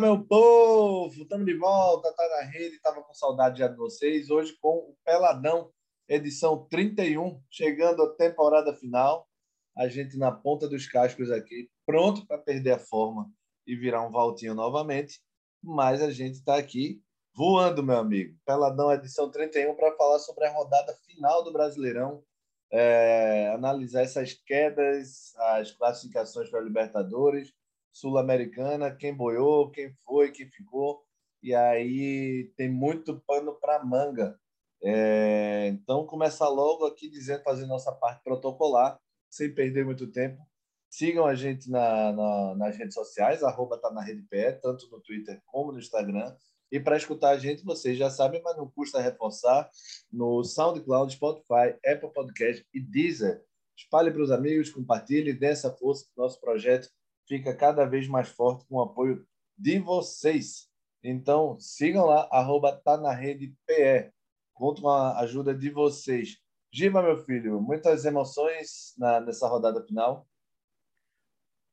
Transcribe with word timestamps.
meu 0.00 0.24
povo! 0.24 1.12
Estamos 1.20 1.44
de 1.44 1.54
volta, 1.58 2.10
tá 2.14 2.26
na 2.26 2.50
rede, 2.50 2.76
estava 2.76 3.02
com 3.02 3.12
saudade 3.12 3.58
já 3.58 3.68
de 3.68 3.76
vocês. 3.76 4.30
Hoje 4.30 4.56
com 4.58 4.78
o 4.78 4.96
Peladão, 5.04 5.70
edição 6.08 6.66
31, 6.70 7.38
chegando 7.50 8.02
à 8.02 8.14
temporada 8.14 8.74
final. 8.74 9.28
A 9.76 9.88
gente 9.88 10.16
na 10.16 10.32
ponta 10.32 10.66
dos 10.66 10.86
cascos 10.86 11.30
aqui, 11.30 11.68
pronto 11.84 12.26
para 12.26 12.38
perder 12.38 12.72
a 12.72 12.78
forma 12.78 13.30
e 13.66 13.76
virar 13.76 14.00
um 14.00 14.10
Valtinho 14.10 14.54
novamente. 14.54 15.20
Mas 15.62 16.00
a 16.00 16.10
gente 16.10 16.36
está 16.36 16.56
aqui 16.56 17.02
voando, 17.34 17.82
meu 17.82 17.98
amigo. 17.98 18.34
Peladão, 18.46 18.90
edição 18.90 19.30
31, 19.30 19.74
para 19.74 19.94
falar 19.96 20.18
sobre 20.18 20.46
a 20.46 20.52
rodada 20.52 20.94
final 21.04 21.44
do 21.44 21.52
Brasileirão. 21.52 22.24
É, 22.72 23.52
analisar 23.54 24.00
essas 24.00 24.32
quedas, 24.32 25.34
as 25.36 25.72
classificações 25.72 26.48
para 26.48 26.60
Libertadores 26.60 27.52
Sul-Americana, 27.92 28.94
quem 28.94 29.14
boiou, 29.14 29.70
quem 29.70 29.92
foi, 30.04 30.30
quem 30.30 30.48
ficou. 30.50 31.02
E 31.42 31.54
aí 31.54 32.52
tem 32.56 32.68
muito 32.68 33.20
pano 33.26 33.54
para 33.54 33.84
manga. 33.84 34.38
É, 34.82 35.68
então, 35.68 36.06
começar 36.06 36.48
logo 36.48 36.86
aqui 36.86 37.08
dizendo, 37.08 37.42
fazer 37.42 37.66
nossa 37.66 37.92
parte 37.92 38.22
protocolar, 38.22 38.98
sem 39.28 39.52
perder 39.52 39.84
muito 39.84 40.10
tempo. 40.10 40.40
Sigam 40.88 41.24
a 41.24 41.34
gente 41.34 41.70
na, 41.70 42.12
na, 42.12 42.54
nas 42.56 42.76
redes 42.76 42.94
sociais, 42.94 43.42
arroba 43.42 43.78
tá 43.78 43.90
na 43.90 44.02
rede 44.02 44.22
PE, 44.22 44.60
tanto 44.60 44.88
no 44.90 45.00
Twitter 45.00 45.40
como 45.46 45.72
no 45.72 45.78
Instagram. 45.78 46.34
E 46.72 46.80
para 46.80 46.96
escutar 46.96 47.30
a 47.30 47.38
gente, 47.38 47.64
vocês 47.64 47.96
já 47.96 48.10
sabem, 48.10 48.40
mas 48.42 48.56
não 48.56 48.68
custa 48.68 49.00
reforçar, 49.00 49.68
no 50.12 50.42
SoundCloud, 50.44 51.12
Spotify, 51.12 51.76
Apple 51.86 52.12
Podcast 52.12 52.66
e 52.72 52.80
Deezer. 52.80 53.44
Espalhe 53.76 54.10
para 54.10 54.22
os 54.22 54.30
amigos, 54.30 54.70
compartilhe, 54.70 55.32
dê 55.32 55.46
essa 55.46 55.70
força 55.70 56.06
para 56.14 56.22
o 56.22 56.24
nosso 56.26 56.40
projeto 56.40 56.88
fica 57.30 57.54
cada 57.54 57.84
vez 57.84 58.08
mais 58.08 58.28
forte 58.28 58.66
com 58.66 58.78
o 58.78 58.82
apoio 58.82 59.24
de 59.56 59.78
vocês. 59.78 60.68
Então, 61.00 61.56
sigam 61.60 62.04
lá, 62.04 62.28
arroba 62.32 62.76
tá 62.76 62.96
na 62.96 63.12
rede 63.12 63.54
PE. 63.64 64.12
Conto 64.52 64.82
com 64.82 64.88
a 64.88 65.20
ajuda 65.20 65.54
de 65.54 65.70
vocês. 65.70 66.38
Giba, 66.72 67.00
meu 67.00 67.24
filho, 67.24 67.60
muitas 67.60 68.04
emoções 68.04 68.94
na, 68.98 69.20
nessa 69.20 69.46
rodada 69.46 69.80
final? 69.86 70.26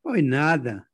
Foi 0.04 0.22
nada. 0.22 0.88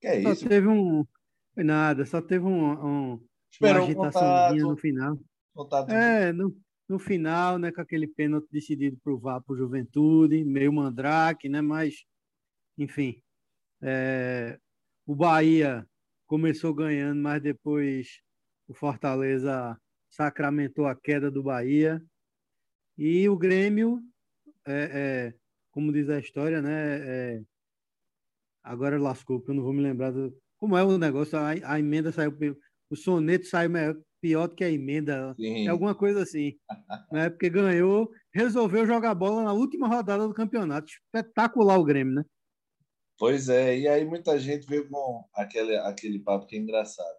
Que 0.00 0.08
é 0.08 0.22
só 0.22 0.32
isso? 0.32 0.48
teve 0.48 0.66
um. 0.66 1.06
Foi 1.54 1.62
nada, 1.62 2.04
só 2.04 2.20
teve 2.20 2.44
um, 2.44 3.12
um 3.12 3.26
uma 3.60 3.78
agitaçãozinha 3.78 4.64
no 4.64 4.76
final. 4.76 5.18
Contato 5.54 5.90
é, 5.90 6.32
no, 6.32 6.56
no 6.88 6.98
final, 6.98 7.56
né, 7.56 7.70
com 7.70 7.80
aquele 7.80 8.08
pênalti 8.08 8.48
decidido 8.50 8.98
para 9.02 9.12
o 9.12 9.18
VAR 9.18 9.40
para 9.42 9.56
Juventude, 9.56 10.44
meio 10.44 10.72
mandrake, 10.72 11.48
né, 11.48 11.60
mas, 11.60 12.04
enfim, 12.76 13.20
é, 13.82 14.58
o 15.06 15.14
Bahia 15.14 15.86
começou 16.26 16.74
ganhando, 16.74 17.20
mas 17.20 17.42
depois 17.42 18.20
o 18.68 18.74
Fortaleza 18.74 19.76
sacramentou 20.10 20.86
a 20.86 20.94
queda 20.94 21.30
do 21.30 21.42
Bahia. 21.42 22.02
E 22.96 23.28
o 23.28 23.36
Grêmio, 23.36 24.00
é, 24.66 25.30
é, 25.32 25.34
como 25.70 25.92
diz 25.92 26.08
a 26.10 26.18
história, 26.18 26.60
né? 26.60 26.98
É, 27.00 27.42
agora 28.62 29.00
lascou, 29.00 29.38
porque 29.38 29.52
eu 29.52 29.56
não 29.56 29.62
vou 29.62 29.72
me 29.72 29.82
lembrar 29.82 30.10
do, 30.10 30.36
como 30.58 30.76
é 30.76 30.82
o 30.82 30.98
negócio. 30.98 31.38
A, 31.38 31.50
a 31.64 31.78
emenda 31.78 32.12
saiu, 32.12 32.36
o 32.90 32.96
soneto 32.96 33.46
saiu 33.46 33.70
pior 34.20 34.48
do 34.48 34.54
que 34.54 34.64
a 34.64 34.70
emenda, 34.70 35.34
Sim. 35.36 35.66
é 35.66 35.70
alguma 35.70 35.94
coisa 35.94 36.22
assim, 36.22 36.58
né? 37.12 37.30
Porque 37.30 37.48
ganhou, 37.48 38.10
resolveu 38.34 38.84
jogar 38.84 39.14
bola 39.14 39.44
na 39.44 39.52
última 39.52 39.86
rodada 39.86 40.26
do 40.26 40.34
campeonato. 40.34 40.90
Espetacular 40.90 41.78
o 41.78 41.84
Grêmio, 41.84 42.14
né? 42.14 42.24
Pois 43.18 43.48
é, 43.48 43.76
e 43.76 43.88
aí 43.88 44.04
muita 44.04 44.38
gente 44.38 44.66
veio 44.66 44.88
com 44.88 45.24
aquele, 45.34 45.76
aquele 45.78 46.20
papo 46.20 46.46
que 46.46 46.56
é 46.56 46.58
engraçado. 46.60 47.16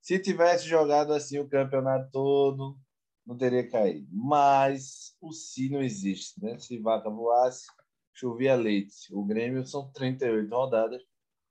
Se 0.00 0.18
tivesse 0.18 0.66
jogado 0.66 1.12
assim 1.12 1.38
o 1.38 1.48
campeonato 1.48 2.10
todo, 2.10 2.78
não 3.26 3.36
teria 3.36 3.68
caído. 3.68 4.08
Mas 4.10 5.14
o 5.20 5.30
si 5.32 5.68
não 5.68 5.82
existe, 5.82 6.42
né? 6.42 6.58
Se 6.58 6.78
vaca 6.78 7.10
voasse, 7.10 7.66
chovia 8.14 8.54
leite. 8.54 9.14
O 9.14 9.24
Grêmio 9.24 9.66
são 9.66 9.92
38 9.92 10.50
rodadas. 10.50 11.02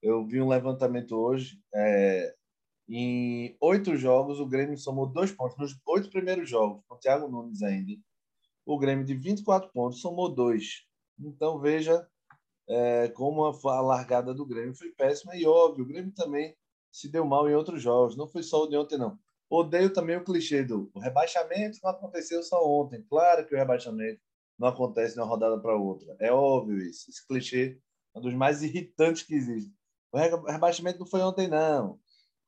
Eu 0.02 0.26
vi 0.26 0.42
um 0.42 0.50
levantamento 0.50 1.16
hoje. 1.16 1.62
É, 1.74 2.36
em 2.90 3.56
oito 3.62 3.96
jogos, 3.96 4.40
o 4.40 4.48
Grêmio 4.48 4.78
somou 4.78 5.06
dois 5.08 5.32
pontos. 5.32 5.58
Nos 5.58 5.80
oito 5.86 6.10
primeiros 6.10 6.50
jogos, 6.50 6.84
com 6.88 6.96
o 6.96 7.00
Thiago 7.00 7.28
Nunes 7.28 7.62
ainda, 7.62 7.94
o 8.66 8.80
Grêmio 8.80 9.06
de 9.06 9.14
24 9.14 9.72
pontos 9.72 10.02
somou 10.02 10.34
dois. 10.34 10.86
Então, 11.20 11.60
veja 11.60 12.06
é, 12.68 13.10
como 13.10 13.46
a, 13.46 13.82
largada 13.82 14.34
do 14.34 14.46
Grêmio 14.46 14.74
foi 14.74 14.92
péssima 14.92 15.36
e 15.36 15.46
óbvio, 15.46 15.84
o 15.84 15.88
Grêmio 15.88 16.12
também 16.14 16.56
se 16.92 17.10
deu 17.10 17.26
mal 17.26 17.50
em 17.50 17.56
outros 17.56 17.82
jogos, 17.82 18.18
não 18.18 18.28
foi 18.28 18.44
só 18.44 18.64
o 18.64 18.68
de 18.68 18.78
ontem 18.78 18.98
não. 18.98 19.18
Odeio 19.50 19.92
também 19.92 20.16
o 20.16 20.24
clichê 20.24 20.64
do 20.64 20.90
o 20.94 21.00
rebaixamento 21.00 21.80
não 21.84 21.92
aconteceu 21.92 22.42
só 22.42 22.66
ontem. 22.66 23.04
Claro 23.10 23.46
que 23.46 23.54
o 23.54 23.58
rebaixamento 23.58 24.22
não 24.58 24.70
acontece 24.70 25.16
de 25.16 25.20
uma 25.20 25.28
rodada 25.28 25.60
para 25.60 25.76
outra. 25.76 26.16
É 26.20 26.32
óbvio 26.32 26.78
isso. 26.78 27.10
Esse 27.10 27.26
clichê 27.28 27.78
é 28.16 28.20
um 28.20 28.22
dos 28.22 28.34
mais 28.34 28.64
irritantes 28.64 29.24
que 29.24 29.34
existe. 29.34 29.74
O 30.12 30.18
rebaixamento 30.18 31.00
não 31.00 31.06
foi 31.06 31.22
ontem 31.22 31.48
não. 31.48 32.00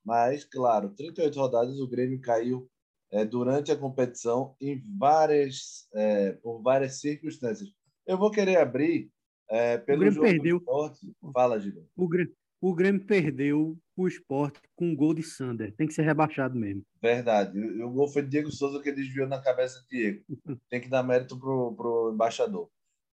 Mas, 0.03 0.43
claro, 0.43 0.93
38 0.95 1.39
rodadas 1.39 1.79
o 1.79 1.87
Grêmio 1.87 2.21
caiu 2.21 2.69
é, 3.11 3.23
durante 3.23 3.71
a 3.71 3.77
competição 3.77 4.55
em 4.59 4.83
várias, 4.97 5.87
é, 5.93 6.33
por 6.33 6.61
várias 6.61 6.99
circunstâncias. 6.99 7.69
Eu 8.05 8.17
vou 8.17 8.31
querer 8.31 8.57
abrir 8.57 9.12
é, 9.53 9.77
pelo 9.77 9.97
o 9.97 9.99
Grêmio 10.01 10.21
perdeu. 10.21 10.57
Esporte, 10.57 11.13
fala, 11.31 11.59
Gil. 11.59 11.87
O 11.95 12.07
Grêmio, 12.07 12.35
o 12.59 12.73
Grêmio 12.73 13.05
perdeu 13.05 13.77
o 13.95 14.07
esporte 14.07 14.59
com 14.75 14.87
um 14.87 14.95
gol 14.95 15.13
de 15.13 15.21
Sander. 15.21 15.75
Tem 15.75 15.85
que 15.85 15.93
ser 15.93 16.01
rebaixado 16.01 16.57
mesmo. 16.57 16.83
Verdade. 16.99 17.59
O, 17.59 17.87
o 17.87 17.91
gol 17.91 18.07
foi 18.07 18.23
de 18.23 18.29
Diego 18.29 18.51
Souza 18.51 18.81
que 18.81 18.91
desviou 18.91 19.27
na 19.27 19.39
cabeça 19.39 19.79
de 19.81 19.89
Diego. 19.89 20.23
Tem 20.71 20.81
que 20.81 20.89
dar 20.89 21.03
mérito 21.03 21.39
pro, 21.39 21.75
pro 21.75 22.11
embaixador. 22.11 22.67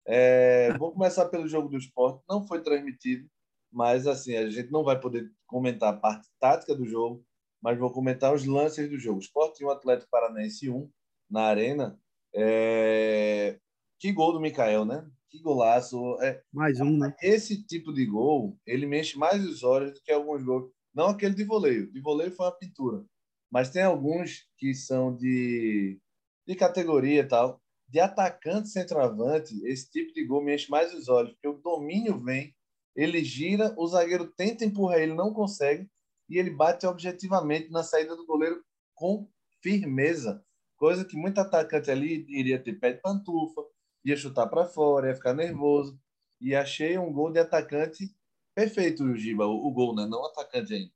É, 0.07 0.73
vou 0.79 0.93
começar 0.93 1.27
pelo 1.27 1.47
jogo 1.47 1.69
do 1.69 1.77
esporte. 1.77 2.25
Não 2.27 2.47
foi 2.47 2.63
transmitido, 2.63 3.29
mas 3.71 4.07
assim, 4.07 4.35
a 4.35 4.49
gente 4.49 4.71
não 4.71 4.83
vai 4.83 4.99
poder 4.99 5.31
comentar 5.47 5.93
a 5.93 5.97
parte 5.97 6.27
tática 6.41 6.75
do 6.75 6.87
jogo, 6.87 7.23
mas 7.61 7.79
vou 7.79 7.93
comentar 7.93 8.33
os 8.33 8.47
lances 8.47 8.89
do 8.89 8.99
jogo. 8.99 9.21
Esporte 9.21 9.63
e 9.63 9.67
um 9.67 9.71
Atlético 9.71 10.11
Paranaense 10.11 10.71
1 10.71 10.91
na 11.31 11.43
Arena. 11.43 12.01
É... 12.35 13.59
Que 13.99 14.11
gol 14.11 14.33
do 14.33 14.41
Mikael, 14.41 14.87
né? 14.87 15.07
Que 15.31 15.39
golaço. 15.41 16.21
É, 16.21 16.43
mais 16.53 16.81
um, 16.81 16.99
né? 16.99 17.15
Esse 17.23 17.65
tipo 17.65 17.93
de 17.93 18.05
gol, 18.05 18.59
ele 18.67 18.85
mexe 18.85 19.17
mais 19.17 19.45
os 19.45 19.63
olhos 19.63 19.95
do 19.95 20.03
que 20.03 20.11
alguns 20.11 20.43
gols. 20.43 20.71
Não 20.93 21.07
aquele 21.07 21.35
de 21.35 21.45
voleio. 21.45 21.91
De 21.93 22.01
voleio 22.01 22.33
foi 22.33 22.47
uma 22.47 22.59
pintura. 22.59 23.05
Mas 23.51 23.71
tem 23.71 23.83
alguns 23.83 24.49
que 24.59 24.75
são 24.75 25.17
de, 25.17 26.01
de 26.47 26.57
categoria 26.57 27.21
e 27.21 27.29
tal. 27.29 27.61
De 27.89 28.01
atacante 28.01 28.69
centroavante, 28.69 29.55
esse 29.65 29.89
tipo 29.91 30.13
de 30.13 30.25
gol 30.25 30.43
me 30.43 30.55
enche 30.55 30.69
mais 30.69 30.93
os 30.93 31.09
olhos. 31.09 31.33
Porque 31.33 31.49
o 31.49 31.61
domínio 31.61 32.19
vem, 32.19 32.53
ele 32.97 33.23
gira, 33.23 33.73
o 33.79 33.87
zagueiro 33.87 34.33
tenta 34.37 34.65
empurrar 34.65 34.99
ele, 34.99 35.15
não 35.15 35.33
consegue. 35.33 35.89
E 36.29 36.39
ele 36.39 36.51
bate 36.51 36.87
objetivamente 36.87 37.71
na 37.71 37.85
saída 37.85 38.17
do 38.17 38.27
goleiro 38.27 38.65
com 38.95 39.29
firmeza. 39.63 40.45
Coisa 40.77 41.05
que 41.05 41.17
muito 41.17 41.39
atacante 41.39 41.91
ali 41.91 42.27
iria 42.29 42.63
ter 42.63 42.75
pé 42.75 42.95
de 42.95 43.01
pantufa, 43.01 43.63
ia 44.05 44.17
chutar 44.17 44.47
para 44.47 44.67
fora, 44.67 45.09
ia 45.09 45.15
ficar 45.15 45.35
nervoso. 45.35 45.99
E 46.41 46.55
achei 46.55 46.97
um 46.97 47.13
gol 47.13 47.31
de 47.31 47.39
atacante 47.39 48.15
perfeito, 48.55 49.15
Giba, 49.17 49.47
o, 49.47 49.67
o 49.67 49.71
gol, 49.71 49.95
né? 49.95 50.07
Não 50.07 50.25
atacante 50.27 50.75
ainda. 50.75 50.93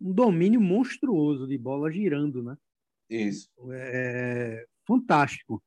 Um 0.00 0.12
domínio 0.12 0.60
monstruoso 0.60 1.46
de 1.46 1.56
bola 1.56 1.90
girando, 1.90 2.42
né? 2.42 2.56
Isso. 3.08 3.48
É, 3.72 4.66
fantástico. 4.86 5.62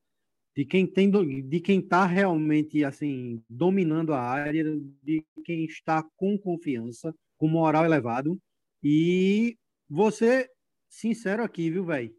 De 0.56 0.66
quem 0.66 0.88
tem 0.88 1.12
de 1.12 1.60
quem 1.60 1.80
está 1.80 2.06
realmente 2.06 2.84
assim 2.84 3.44
dominando 3.48 4.14
a 4.14 4.20
área, 4.20 4.64
de 5.04 5.24
quem 5.46 5.66
está 5.66 6.04
com 6.16 6.38
confiança, 6.38 7.14
com 7.38 7.48
moral 7.48 7.86
elevado. 7.86 8.40
E 8.84 9.58
você, 9.88 10.50
sincero 10.90 11.44
aqui, 11.44 11.70
viu, 11.70 11.86
velho? 11.86 12.14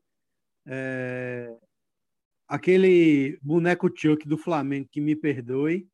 É, 0.66 1.52
aquele 2.48 3.38
boneco 3.42 3.90
Chuck 3.94 4.26
do 4.26 4.38
Flamengo, 4.38 4.88
que 4.90 5.00
me 5.00 5.14
perdoe, 5.14 5.86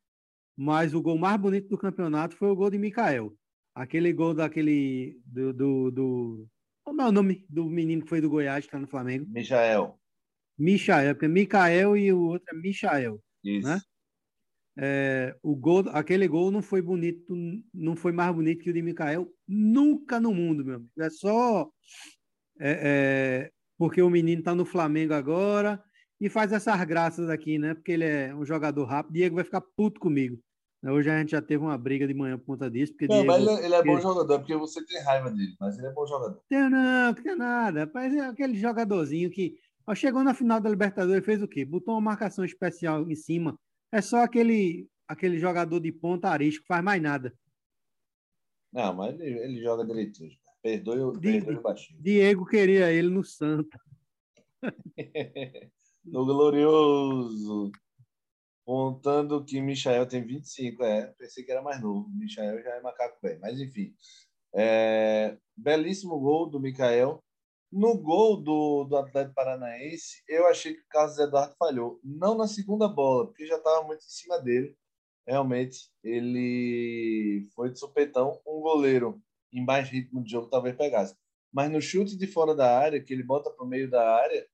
mas 0.55 0.93
o 0.93 1.01
gol 1.01 1.17
mais 1.17 1.39
bonito 1.39 1.67
do 1.67 1.77
campeonato 1.77 2.35
foi 2.35 2.47
o 2.49 2.55
gol 2.55 2.69
de 2.69 2.77
Mikael. 2.77 3.35
Aquele 3.75 4.13
gol 4.13 4.33
daquele. 4.33 5.19
Do, 5.25 5.53
do, 5.53 5.91
do... 5.91 6.47
Como 6.81 7.01
é 7.01 7.07
o 7.07 7.11
nome 7.11 7.45
do 7.49 7.65
menino 7.65 8.03
que 8.03 8.09
foi 8.09 8.21
do 8.21 8.29
Goiás, 8.29 8.63
que 8.63 8.69
está 8.69 8.79
no 8.79 8.87
Flamengo? 8.87 9.25
Michael. 9.29 9.99
Michael, 10.57 11.15
porque 11.15 11.25
é 11.25 11.29
Mikael 11.29 11.97
e 11.97 12.13
o 12.13 12.21
outro 12.21 12.55
é 12.55 12.57
Michael. 12.57 13.21
Isso. 13.43 13.67
Né? 13.67 13.79
É, 14.77 15.35
o 15.41 15.55
gol, 15.55 15.83
aquele 15.89 16.27
gol 16.27 16.51
não 16.51 16.61
foi 16.61 16.81
bonito, 16.81 17.33
não 17.73 17.95
foi 17.95 18.11
mais 18.11 18.33
bonito 18.33 18.63
que 18.63 18.69
o 18.69 18.73
de 18.73 18.81
Mikael 18.81 19.29
nunca 19.47 20.19
no 20.19 20.33
mundo, 20.33 20.63
meu 20.63 20.75
amigo. 20.75 20.91
É 20.99 21.09
só 21.09 21.69
é, 22.59 22.71
é, 23.49 23.51
porque 23.77 24.01
o 24.01 24.09
menino 24.09 24.39
está 24.39 24.55
no 24.55 24.65
Flamengo 24.65 25.13
agora 25.13 25.83
e 26.19 26.29
faz 26.29 26.51
essas 26.51 26.83
graças 26.85 27.29
aqui, 27.29 27.57
né? 27.57 27.73
Porque 27.73 27.91
ele 27.91 28.05
é 28.05 28.33
um 28.33 28.45
jogador 28.45 28.85
rápido. 28.85 29.13
Diego 29.13 29.35
vai 29.35 29.43
ficar 29.43 29.61
puto 29.61 29.99
comigo. 29.99 30.39
Hoje 30.83 31.09
a 31.09 31.19
gente 31.19 31.31
já 31.31 31.41
teve 31.41 31.63
uma 31.63 31.77
briga 31.77 32.07
de 32.07 32.13
manhã 32.13 32.37
por 32.37 32.45
conta 32.45 32.69
disso. 32.69 32.93
Porque 32.93 33.07
não, 33.07 33.15
Diego, 33.15 33.27
mas 33.27 33.41
ele, 33.41 33.49
é, 33.49 33.65
ele 33.65 33.75
é 33.75 33.83
bom 33.83 33.99
jogador, 33.99 34.39
porque 34.39 34.55
você 34.55 34.85
tem 34.85 35.01
raiva 35.01 35.31
dele, 35.31 35.55
mas 35.59 35.77
ele 35.77 35.87
é 35.87 35.91
bom 35.91 36.05
jogador. 36.05 36.39
Tem, 36.47 36.69
não, 36.69 37.05
não 37.07 37.13
tem 37.13 37.35
nada. 37.35 37.89
Mas 37.93 38.13
é 38.13 38.19
aquele 38.21 38.55
jogadorzinho 38.55 39.31
que 39.31 39.57
ó, 39.87 39.95
chegou 39.95 40.23
na 40.23 40.33
final 40.33 40.59
da 40.59 40.69
Libertadores 40.69 41.23
e 41.23 41.25
fez 41.25 41.41
o 41.41 41.47
quê? 41.47 41.65
Botou 41.65 41.95
uma 41.95 42.01
marcação 42.01 42.45
especial 42.45 43.09
em 43.09 43.15
cima. 43.15 43.59
É 43.91 43.99
só 43.99 44.23
aquele, 44.23 44.87
aquele 45.07 45.39
jogador 45.39 45.79
de 45.79 45.91
ponta 45.91 46.29
arisco, 46.29 46.65
faz 46.67 46.83
mais 46.83 47.01
nada. 47.01 47.33
Não, 48.71 48.93
mas 48.93 49.19
ele, 49.19 49.39
ele 49.39 49.61
joga 49.61 49.85
direitinho. 49.85 50.37
Perdoe, 50.61 50.99
o, 50.99 51.19
perdoe 51.19 51.55
o 51.55 51.61
baixinho. 51.61 51.99
Diego 51.99 52.45
queria 52.45 52.91
ele 52.91 53.09
no 53.09 53.23
Santa. 53.23 53.79
no 56.05 56.25
Glorioso. 56.25 57.71
Contando 58.65 59.43
que 59.43 59.61
Michael 59.61 60.07
tem 60.07 60.25
25, 60.25 60.83
é, 60.83 61.13
pensei 61.17 61.43
que 61.43 61.51
era 61.51 61.61
mais 61.61 61.81
novo. 61.81 62.09
Michael 62.09 62.63
já 62.63 62.71
é 62.75 62.81
macaco 62.81 63.17
bem, 63.21 63.37
mas 63.39 63.59
enfim. 63.59 63.93
É, 64.53 65.37
belíssimo 65.55 66.19
gol 66.19 66.49
do 66.49 66.59
Michael. 66.59 67.19
No 67.71 67.97
gol 67.97 68.41
do, 68.41 68.85
do 68.85 68.97
Atlético 68.97 69.35
Paranaense, 69.35 70.23
eu 70.27 70.47
achei 70.47 70.73
que 70.73 70.81
o 70.81 70.87
Carlos 70.89 71.19
Eduardo 71.19 71.55
falhou. 71.59 71.99
Não 72.03 72.35
na 72.35 72.47
segunda 72.47 72.87
bola, 72.87 73.27
porque 73.27 73.45
já 73.45 73.57
estava 73.57 73.85
muito 73.85 73.99
em 73.99 74.09
cima 74.09 74.39
dele. 74.39 74.75
Realmente, 75.27 75.89
ele 76.03 77.47
foi 77.53 77.71
de 77.71 77.79
supetão. 77.79 78.39
Um 78.47 78.61
goleiro 78.61 79.21
em 79.51 79.63
mais 79.63 79.89
ritmo 79.89 80.23
de 80.23 80.31
jogo 80.31 80.47
talvez 80.49 80.75
pegasse. 80.75 81.15
Mas 81.51 81.71
no 81.71 81.81
chute 81.81 82.17
de 82.17 82.27
fora 82.27 82.55
da 82.55 82.77
área, 82.79 83.01
que 83.01 83.13
ele 83.13 83.23
bota 83.23 83.49
para 83.49 83.65
o 83.65 83.67
meio 83.67 83.89
da 83.89 84.15
área, 84.15 84.47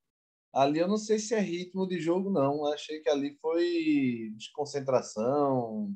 Ali 0.53 0.79
eu 0.79 0.87
não 0.87 0.97
sei 0.97 1.17
se 1.17 1.33
é 1.33 1.39
ritmo 1.39 1.87
de 1.87 1.99
jogo, 1.99 2.29
não. 2.29 2.65
Achei 2.65 2.99
que 2.99 3.09
ali 3.09 3.37
foi 3.41 4.31
desconcentração. 4.35 5.93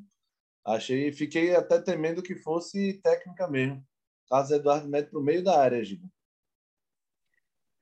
Achei, 0.64 1.12
fiquei 1.12 1.54
até 1.54 1.80
temendo 1.80 2.22
que 2.22 2.34
fosse 2.36 2.94
técnica 3.02 3.46
mesmo. 3.46 3.84
Carlos 4.28 4.50
Eduardo 4.50 4.88
mete 4.88 5.10
para 5.10 5.20
o 5.20 5.22
meio 5.22 5.44
da 5.44 5.60
área, 5.60 5.84
Giba. 5.84 6.08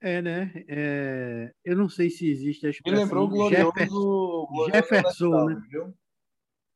É, 0.01 0.21
né? 0.21 0.51
É... 0.67 1.51
Eu 1.63 1.75
não 1.77 1.89
sei 1.89 2.09
se 2.09 2.29
existe 2.29 2.67
a 2.67 2.69
expressão. 2.69 2.99
Me 2.99 3.03
lembrou 3.03 3.25
o 3.25 3.29
glorioso, 3.29 3.65
Jefferson, 3.65 4.45
glorioso 4.45 4.73
Jefferson 4.73 5.45
né? 5.45 5.61
Viu? 5.69 5.93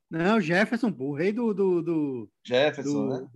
Não, 0.09 0.41
Jefferson, 0.41 0.91
pô, 0.91 1.09
o 1.09 1.13
rei 1.13 1.31
do. 1.31 1.53
do, 1.53 1.81
do 1.83 2.31
Jefferson, 2.43 2.91
do, 2.91 3.07
né? 3.07 3.29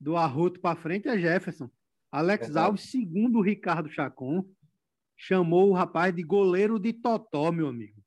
Do 0.00 0.16
Arroto 0.16 0.58
para 0.58 0.80
frente 0.80 1.08
é 1.08 1.16
Jefferson. 1.16 1.70
Alex 2.10 2.56
Alves, 2.56 2.90
segundo 2.90 3.38
o 3.38 3.42
Ricardo 3.42 3.88
Chacon 3.88 4.44
chamou 5.20 5.68
o 5.68 5.74
rapaz 5.74 6.14
de 6.14 6.22
goleiro 6.22 6.78
de 6.78 6.94
Totó, 6.94 7.52
meu 7.52 7.68
amigo. 7.68 8.02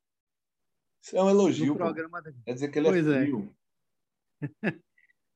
Isso 1.00 1.16
é 1.16 1.22
um 1.22 1.30
elogio. 1.30 1.76
Programa 1.76 2.20
Quer 2.44 2.54
dizer 2.54 2.68
que 2.70 2.78
ele 2.78 2.88
é 2.88 2.90
pois 2.90 3.06
é 3.06 3.20
frio. 3.20 3.54
É. 4.42 4.42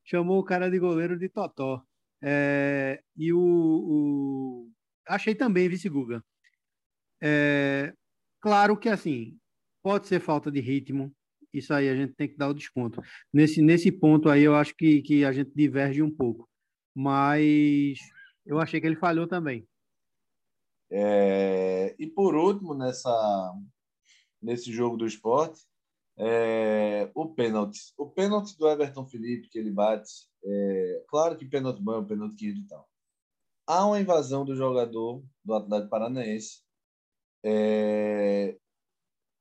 chamou 0.03 0.39
o 0.39 0.43
cara 0.43 0.69
de 0.69 0.77
goleiro 0.77 1.17
de 1.17 1.29
Totó. 1.29 1.81
É, 2.21 3.01
e 3.15 3.31
o, 3.31 3.39
o, 3.39 4.71
Achei 5.07 5.33
também, 5.33 5.69
vice 5.69 5.87
Guga. 5.87 6.21
É, 7.21 7.93
claro 8.41 8.75
que, 8.75 8.89
assim, 8.89 9.37
pode 9.81 10.07
ser 10.07 10.19
falta 10.19 10.51
de 10.51 10.59
ritmo. 10.59 11.15
Isso 11.53 11.73
aí 11.73 11.87
a 11.87 11.95
gente 11.95 12.13
tem 12.13 12.27
que 12.27 12.35
dar 12.35 12.49
o 12.49 12.53
desconto. 12.53 13.01
Nesse, 13.33 13.61
nesse 13.61 13.89
ponto 13.89 14.27
aí, 14.27 14.43
eu 14.43 14.53
acho 14.53 14.75
que, 14.75 15.01
que 15.01 15.23
a 15.23 15.31
gente 15.31 15.51
diverge 15.55 16.03
um 16.03 16.13
pouco. 16.13 16.47
Mas 16.93 17.99
eu 18.45 18.59
achei 18.59 18.81
que 18.81 18.87
ele 18.87 18.97
falhou 18.97 19.27
também. 19.27 19.65
É, 20.91 21.95
e 21.99 22.07
por 22.07 22.35
último, 22.35 22.73
nessa, 22.73 23.53
nesse 24.41 24.71
jogo 24.71 24.97
do 24.97 25.05
esporte, 25.05 25.61
é, 26.17 27.09
o 27.15 27.33
pênalti. 27.33 27.93
O 27.97 28.09
pênalti 28.09 28.57
do 28.57 28.67
Everton 28.67 29.05
Felipe, 29.05 29.49
que 29.49 29.59
ele 29.59 29.71
bate, 29.71 30.11
é, 30.43 31.03
claro 31.07 31.37
que 31.37 31.45
pênalti 31.45 31.81
bom, 31.81 32.03
pênalti 32.05 32.35
querido 32.35 32.61
e 32.61 32.67
tal. 32.67 32.89
Há 33.67 33.85
uma 33.85 33.99
invasão 33.99 34.43
do 34.43 34.55
jogador 34.55 35.23
do 35.45 35.53
Atlético 35.53 35.89
Paranaense, 35.89 36.61
é, 37.43 38.57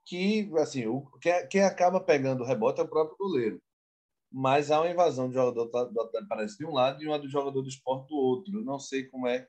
que, 0.07 0.51
assim, 0.59 0.87
o, 0.87 1.07
quem, 1.21 1.49
quem 1.49 1.63
acaba 1.63 2.01
pegando 2.01 2.43
o 2.43 2.47
rebote 2.47 2.81
é 2.81 2.85
o 2.85 2.89
próprio 2.89 3.17
goleiro. 3.19 3.63
Mas 4.31 4.71
há 4.71 4.81
uma 4.81 4.91
invasão 4.91 5.29
do 5.29 5.35
jogador 5.35 5.65
do 5.65 6.01
Atlético 6.01 6.29
Paranaense 6.29 6.59
de 6.59 6.67
um 6.67 6.73
lado 6.73 7.03
e 7.03 7.07
uma 7.07 7.19
do 7.19 7.29
jogador 7.29 7.63
do 7.63 7.69
esporte 7.69 8.09
do 8.09 8.17
outro. 8.17 8.59
Eu 8.59 8.65
não 8.65 8.79
sei 8.79 9.05
como 9.07 9.27
é 9.27 9.49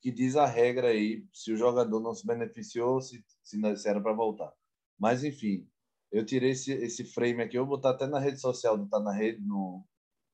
que 0.00 0.10
diz 0.10 0.36
a 0.36 0.46
regra 0.46 0.88
aí, 0.88 1.26
se 1.32 1.52
o 1.52 1.56
jogador 1.56 2.00
não 2.00 2.14
se 2.14 2.26
beneficiou, 2.26 3.00
se, 3.00 3.24
se, 3.42 3.58
não, 3.58 3.74
se 3.76 3.88
era 3.88 4.00
para 4.00 4.12
voltar. 4.12 4.52
Mas, 4.98 5.24
enfim, 5.24 5.68
eu 6.12 6.24
tirei 6.24 6.50
esse, 6.50 6.72
esse 6.72 7.04
frame 7.04 7.42
aqui, 7.42 7.58
eu 7.58 7.66
vou 7.66 7.76
botar 7.76 7.90
até 7.90 8.06
na 8.06 8.18
rede 8.18 8.40
social 8.40 8.86
Tá 8.88 9.00
Na 9.00 9.12
Rede, 9.12 9.40
no, 9.42 9.84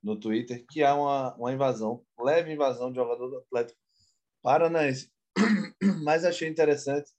no 0.02 0.18
Twitter, 0.18 0.64
que 0.68 0.82
há 0.82 0.94
uma, 0.94 1.34
uma 1.36 1.52
invasão, 1.52 2.04
leve 2.18 2.52
invasão 2.52 2.90
de 2.90 2.96
jogador 2.96 3.28
do 3.28 3.38
Atlético 3.38 3.80
Paranaense. 4.42 5.10
Mas 6.04 6.24
achei 6.24 6.48
interessante 6.48 7.10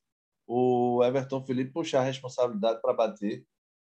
o 0.48 1.04
Everton 1.04 1.44
Felipe 1.46 1.72
puxar 1.72 2.02
a 2.02 2.06
responsabilidade 2.06 2.82
para 2.82 2.94
bater, 2.94 3.46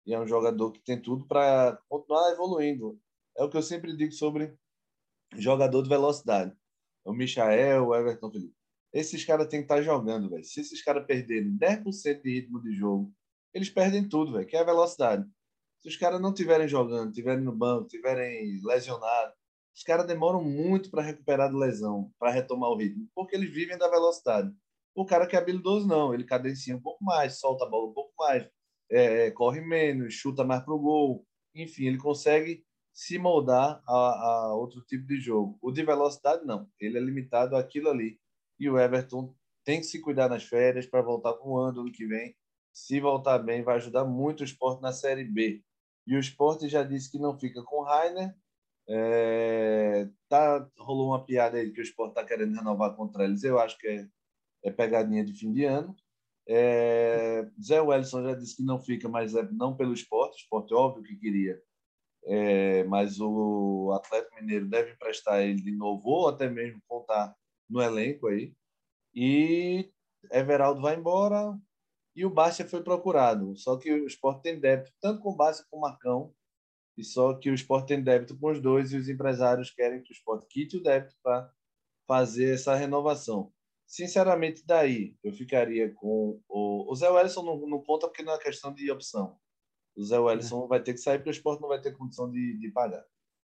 e 0.06 0.14
é 0.14 0.20
um 0.20 0.28
jogador 0.28 0.72
que 0.72 0.82
tem 0.82 1.02
tudo 1.02 1.28
para 1.28 1.78
continuar 1.90 2.32
evoluindo. 2.32 3.00
É 3.38 3.44
o 3.44 3.50
que 3.50 3.58
eu 3.58 3.62
sempre 3.62 3.96
digo 3.96 4.12
sobre 4.12 4.56
jogador 5.38 5.82
de 5.84 5.90
velocidade 5.90 6.56
o 7.04 7.14
Michael, 7.14 7.88
o 7.88 7.96
Everton 7.96 8.32
Felipe. 8.32 8.56
Esses 8.94 9.24
caras 9.24 9.48
têm 9.48 9.62
que 9.62 9.66
estar 9.66 9.78
tá 9.78 9.82
jogando, 9.82 10.30
velho. 10.30 10.44
Se 10.44 10.62
esses 10.62 10.84
caras 10.84 11.06
perderem 11.06 11.58
10% 11.58 12.22
de 12.22 12.30
ritmo 12.30 12.62
de 12.62 12.74
jogo, 12.74 13.12
eles 13.54 13.70
perdem 13.70 14.08
tudo, 14.08 14.34
velho, 14.34 14.46
que 14.46 14.56
é 14.56 14.60
a 14.60 14.66
velocidade. 14.66 15.26
Se 15.80 15.88
os 15.88 15.98
caras 15.98 16.22
não 16.22 16.30
estiverem 16.30 16.68
jogando, 16.68 17.10
estiverem 17.10 17.44
no 17.44 17.56
banco, 17.56 17.86
estiverem 17.86 18.62
lesionados, 18.64 19.34
os 19.76 19.84
caras 19.84 20.06
demoram 20.06 20.44
muito 20.44 20.92
para 20.92 21.02
recuperar 21.02 21.50
de 21.50 21.56
lesão, 21.56 22.12
para 22.20 22.32
retomar 22.32 22.70
o 22.70 22.78
ritmo, 22.78 23.08
porque 23.16 23.36
eles 23.36 23.50
vivem 23.50 23.78
da 23.78 23.90
velocidade. 23.90 24.54
O 24.94 25.06
cara 25.06 25.26
que 25.26 25.36
é 25.36 25.40
habilidoso, 25.40 25.88
não. 25.88 26.14
Ele 26.14 26.26
cadencia 26.26 26.76
um 26.76 26.82
pouco 26.82 27.04
mais, 27.04 27.40
solta 27.40 27.66
a 27.66 27.70
bola 27.70 27.90
um 27.90 27.94
pouco 27.94 28.14
mais, 28.18 28.48
é, 28.90 29.28
é 29.28 29.32
corre 29.32 29.62
menos, 29.62 30.14
chuta 30.14 30.44
mais 30.44 30.64
para 30.64 30.74
o 30.74 30.80
gol. 30.80 31.26
Enfim, 31.56 31.86
ele 31.86 31.98
consegue 31.98 32.66
se 32.94 33.18
moldar 33.18 33.82
a, 33.88 33.94
a, 33.94 34.56
outro 34.56 34.82
tipo 34.82 35.08
de 35.08 35.20
jogo. 35.20 35.58
O 35.62 35.72
de 35.72 35.84
velocidade, 35.84 36.46
não. 36.46 36.70
Ele 36.80 36.98
é 36.98 37.02
limitado 37.02 37.56
àquilo 37.56 37.90
ali. 37.90 38.20
E 38.60 38.70
o 38.70 38.80
Everton 38.80 39.34
tem 39.64 39.80
que 39.80 39.86
se 39.86 40.02
cuidar 40.02 40.30
nas 40.30 40.44
férias 40.44 40.86
para 40.86 41.02
voltar 41.02 41.34
voando 41.34 41.82
ano 41.82 41.92
que 41.92 42.06
vem. 42.06 42.36
Se 42.74 43.00
voltar 43.00 43.40
bem, 43.40 43.64
vai 43.64 43.76
ajudar 43.76 44.06
muito 44.06 44.42
o 44.42 44.44
esporte 44.44 44.82
na 44.82 44.92
Série 44.92 45.24
B. 45.24 45.64
E 46.08 46.16
o 46.16 46.20
esporte 46.20 46.68
já 46.68 46.84
disse 46.84 47.12
que 47.12 47.20
não 47.20 47.38
fica 47.38 47.64
com 47.64 47.78
o 47.78 47.84
Rainer. 47.84 48.36
É, 48.90 50.10
tá, 50.28 50.68
rolou 50.78 51.10
uma 51.10 51.24
piada 51.24 51.58
aí 51.58 51.72
que 51.72 51.80
o 51.80 51.84
esporte 51.84 52.12
está 52.12 52.26
querendo 52.26 52.56
renovar 52.56 52.96
contra 52.96 53.24
eles. 53.24 53.44
Eu 53.44 53.60
acho 53.60 53.78
que 53.78 53.88
é, 53.88 54.08
é 54.66 54.72
pegadinha 54.72 55.24
de 55.24 55.34
fim 55.34 55.52
de 55.52 55.66
ano. 55.66 55.96
É, 56.48 57.48
Zé 57.62 57.82
Wellison 57.82 58.24
já 58.24 58.34
disse 58.36 58.58
que 58.58 58.64
não 58.64 58.80
fica, 58.80 59.08
mas 59.08 59.36
é 59.36 59.48
não 59.52 59.76
pelo 59.76 59.94
esporte. 59.94 60.36
O 60.36 60.38
esporte, 60.38 60.74
óbvio 60.74 61.04
que 61.04 61.16
queria 61.16 61.62
é, 62.26 62.84
mas 62.86 63.20
o 63.20 63.92
Atlético 63.94 64.36
Mineiro 64.36 64.68
deve 64.70 64.92
emprestar 64.94 65.42
ele 65.42 65.62
de 65.62 65.72
novo 65.72 66.02
ou 66.08 66.30
até 66.30 66.50
mesmo 66.50 66.82
contar 66.88 67.36
no 67.70 67.82
elenco 67.82 68.28
aí. 68.28 68.54
E 69.14 69.92
Everaldo 70.32 70.82
vai 70.82 70.96
embora 70.96 71.58
e 72.16 72.26
o 72.26 72.30
Bárcia 72.30 72.68
foi 72.68 72.84
procurado. 72.84 73.56
Só 73.58 73.78
que 73.78 73.92
o 73.92 74.08
Sport 74.08 74.42
tem 74.42 74.60
débito 74.60 74.94
tanto 75.02 75.22
com 75.22 75.32
o 75.32 75.36
Bárcia 75.36 75.66
como 75.70 75.82
com 75.82 75.88
o 75.88 75.90
Marcão. 75.90 76.34
E 76.98 77.04
só 77.04 77.34
que 77.36 77.50
o 77.50 77.56
Sport 77.56 77.88
tem 77.88 78.04
débito 78.04 78.38
com 78.38 78.52
os 78.52 78.62
dois 78.62 78.92
e 78.94 78.98
os 78.98 79.10
empresários 79.10 79.72
querem 79.72 80.04
que 80.04 80.12
o 80.12 80.16
Sport 80.16 80.46
quite 80.50 80.78
o 80.78 80.84
débito 80.84 81.16
para 81.24 81.52
fazer 82.08 82.54
essa 82.56 82.76
renovação. 82.76 83.52
Sinceramente, 83.88 84.64
daí 84.66 85.16
eu 85.24 85.34
ficaria 85.34 85.94
com 85.94 86.42
o, 86.48 86.92
o 86.92 86.96
Zé 86.96 87.10
Wellison 87.10 87.44
não, 87.44 87.58
não 87.68 87.82
conta 87.84 88.08
porque 88.08 88.24
não 88.24 88.34
é 88.34 88.38
questão 88.38 88.74
de 88.74 88.90
opção 88.92 89.41
o 89.96 90.04
Zé 90.04 90.20
Wellison 90.20 90.68
vai 90.68 90.82
ter 90.82 90.94
que 90.94 91.00
sair 91.00 91.18
porque 91.18 91.30
o 91.30 91.32
esporte 91.32 91.62
não 91.62 91.70
vai 91.70 91.82
ter 91.82 91.98
condição 91.98 92.30
de, 92.32 92.58
de 92.58 92.72
pagar. 92.72 93.04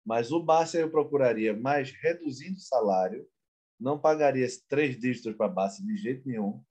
Mas 0.06 0.32
o 0.32 0.42
Barça 0.42 0.78
eu 0.78 0.90
procuraria 0.90 1.56
mais 1.56 1.92
reduzindo 1.92 2.58
o 2.58 2.62
salário, 2.62 3.28
não 3.80 4.00
pagaria 4.00 4.48
três 4.68 5.00
dígitos 5.00 5.36
para 5.36 5.46
a 5.46 5.50
Barça 5.50 5.84
de 5.84 5.96
jeito 5.98 6.28
nenhum, 6.28 6.64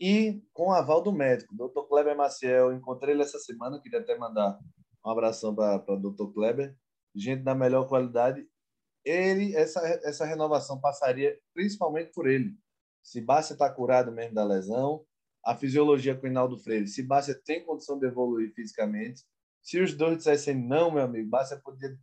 e 0.00 0.42
com 0.52 0.72
aval 0.72 1.00
do 1.00 1.12
médico, 1.12 1.54
Dr. 1.54 1.86
Kleber 1.88 2.16
Maciel, 2.16 2.72
encontrei 2.72 3.14
ele 3.14 3.22
essa 3.22 3.38
semana, 3.38 3.80
queria 3.80 4.00
até 4.00 4.18
mandar 4.18 4.58
um 5.04 5.10
abração 5.10 5.54
para 5.54 5.94
o 5.94 5.96
Dr. 5.96 6.32
Kleber, 6.34 6.76
gente 7.14 7.44
da 7.44 7.54
melhor 7.54 7.86
qualidade. 7.86 8.44
Ele, 9.04 9.54
essa, 9.54 9.80
essa 10.02 10.24
renovação 10.24 10.80
passaria 10.80 11.38
principalmente 11.54 12.10
por 12.12 12.26
ele. 12.26 12.56
Se 13.00 13.20
Barça 13.20 13.52
está 13.52 13.70
curado 13.70 14.10
mesmo 14.10 14.34
da 14.34 14.44
lesão, 14.44 15.04
a 15.44 15.56
fisiologia 15.56 16.14
com 16.14 16.26
o 16.26 16.30
Hinaldo 16.30 16.58
Freire, 16.58 16.86
se 16.86 17.02
Bárcia 17.02 17.34
tem 17.34 17.64
condição 17.64 17.98
de 17.98 18.06
evoluir 18.06 18.52
fisicamente. 18.54 19.24
Se 19.60 19.80
os 19.80 19.94
dois 19.94 20.18
dissessem 20.18 20.54
não, 20.54 20.90
meu 20.90 21.02
amigo, 21.02 21.28
Bárcia 21.28 21.60
poderia 21.62 21.96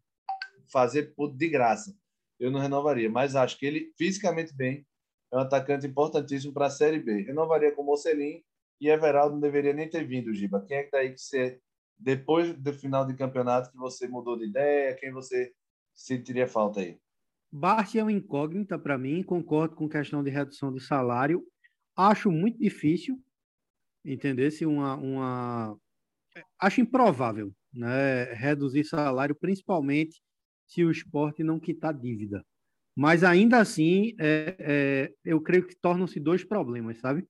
fazer 0.71 1.13
de 1.35 1.49
graça. 1.49 1.95
Eu 2.39 2.51
não 2.51 2.59
renovaria, 2.59 3.09
mas 3.09 3.35
acho 3.35 3.57
que 3.57 3.65
ele, 3.65 3.93
fisicamente 3.97 4.55
bem, 4.55 4.85
é 5.31 5.37
um 5.37 5.41
atacante 5.41 5.85
importantíssimo 5.85 6.53
para 6.53 6.67
a 6.67 6.71
Série 6.71 6.99
B. 6.99 7.23
Renovaria 7.23 7.71
com 7.71 7.83
Mocelin 7.83 8.41
e 8.79 8.89
Everaldo 8.89 9.33
não 9.33 9.41
deveria 9.41 9.73
nem 9.73 9.89
ter 9.89 10.05
vindo, 10.05 10.33
Giba. 10.33 10.63
Quem 10.65 10.77
é 10.77 10.83
que 10.83 10.91
daí 10.91 11.09
tá 11.09 11.15
que 11.15 11.21
você 11.21 11.59
depois 11.97 12.53
do 12.57 12.73
final 12.73 13.05
de 13.05 13.13
campeonato 13.13 13.71
que 13.71 13.77
você 13.77 14.07
mudou 14.07 14.37
de 14.37 14.45
ideia? 14.45 14.95
Quem 14.95 15.11
você 15.11 15.51
sentiria 15.93 16.47
falta 16.47 16.79
aí? 16.79 16.97
Bart 17.51 17.93
é 17.95 18.01
uma 18.01 18.11
incógnita 18.11 18.77
para 18.79 18.97
mim, 18.97 19.21
concordo 19.23 19.75
com 19.75 19.89
questão 19.89 20.23
de 20.23 20.29
redução 20.29 20.71
de 20.71 20.79
salário. 20.79 21.43
Acho 21.95 22.31
muito 22.31 22.59
difícil, 22.59 23.21
entender 24.13 24.51
se 24.51 24.65
uma, 24.65 24.95
uma. 24.95 25.77
Acho 26.59 26.81
improvável 26.81 27.51
né, 27.73 28.25
reduzir 28.33 28.83
salário, 28.83 29.35
principalmente 29.35 30.21
se 30.67 30.83
o 30.83 30.91
esporte 30.91 31.43
não 31.43 31.59
quitar 31.59 31.93
dívida. 31.93 32.43
Mas 32.95 33.23
ainda 33.23 33.59
assim, 33.59 34.13
é, 34.19 34.55
é, 34.59 35.13
eu 35.23 35.41
creio 35.41 35.65
que 35.65 35.75
tornam-se 35.75 36.19
dois 36.19 36.43
problemas, 36.43 36.99
sabe? 36.99 37.25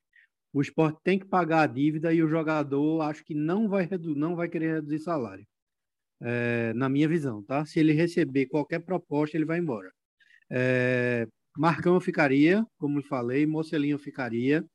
O 0.54 0.62
esporte 0.62 1.00
tem 1.04 1.20
que 1.20 1.26
pagar 1.26 1.62
a 1.62 1.68
dívida 1.68 2.14
e 2.14 2.24
o 2.24 2.28
jogador 2.28 3.02
acho 3.02 3.24
que 3.24 3.36
não 3.36 3.70
vai, 3.70 3.88
não 4.16 4.36
vai 4.36 4.50
querer 4.50 4.76
reduzir 4.76 5.00
salário. 5.00 5.46
É, 6.22 6.74
na 6.74 6.90
minha 6.90 7.08
visão, 7.08 7.44
tá? 7.44 7.66
Se 7.66 7.80
ele 7.80 7.94
receber 7.94 8.48
qualquer 8.48 8.80
proposta, 8.80 9.38
ele 9.38 9.46
vai 9.46 9.60
embora. 9.60 9.90
É, 10.52 11.28
Marcão 11.58 12.00
ficaria, 12.02 12.66
como 12.78 13.04
falei, 13.04 13.46
Mocelinho 13.46 14.00
ficaria, 14.00 14.66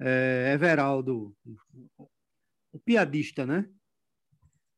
é, 0.00 0.52
Everaldo, 0.54 1.34
o 2.72 2.78
piadista, 2.78 3.46
né? 3.46 3.68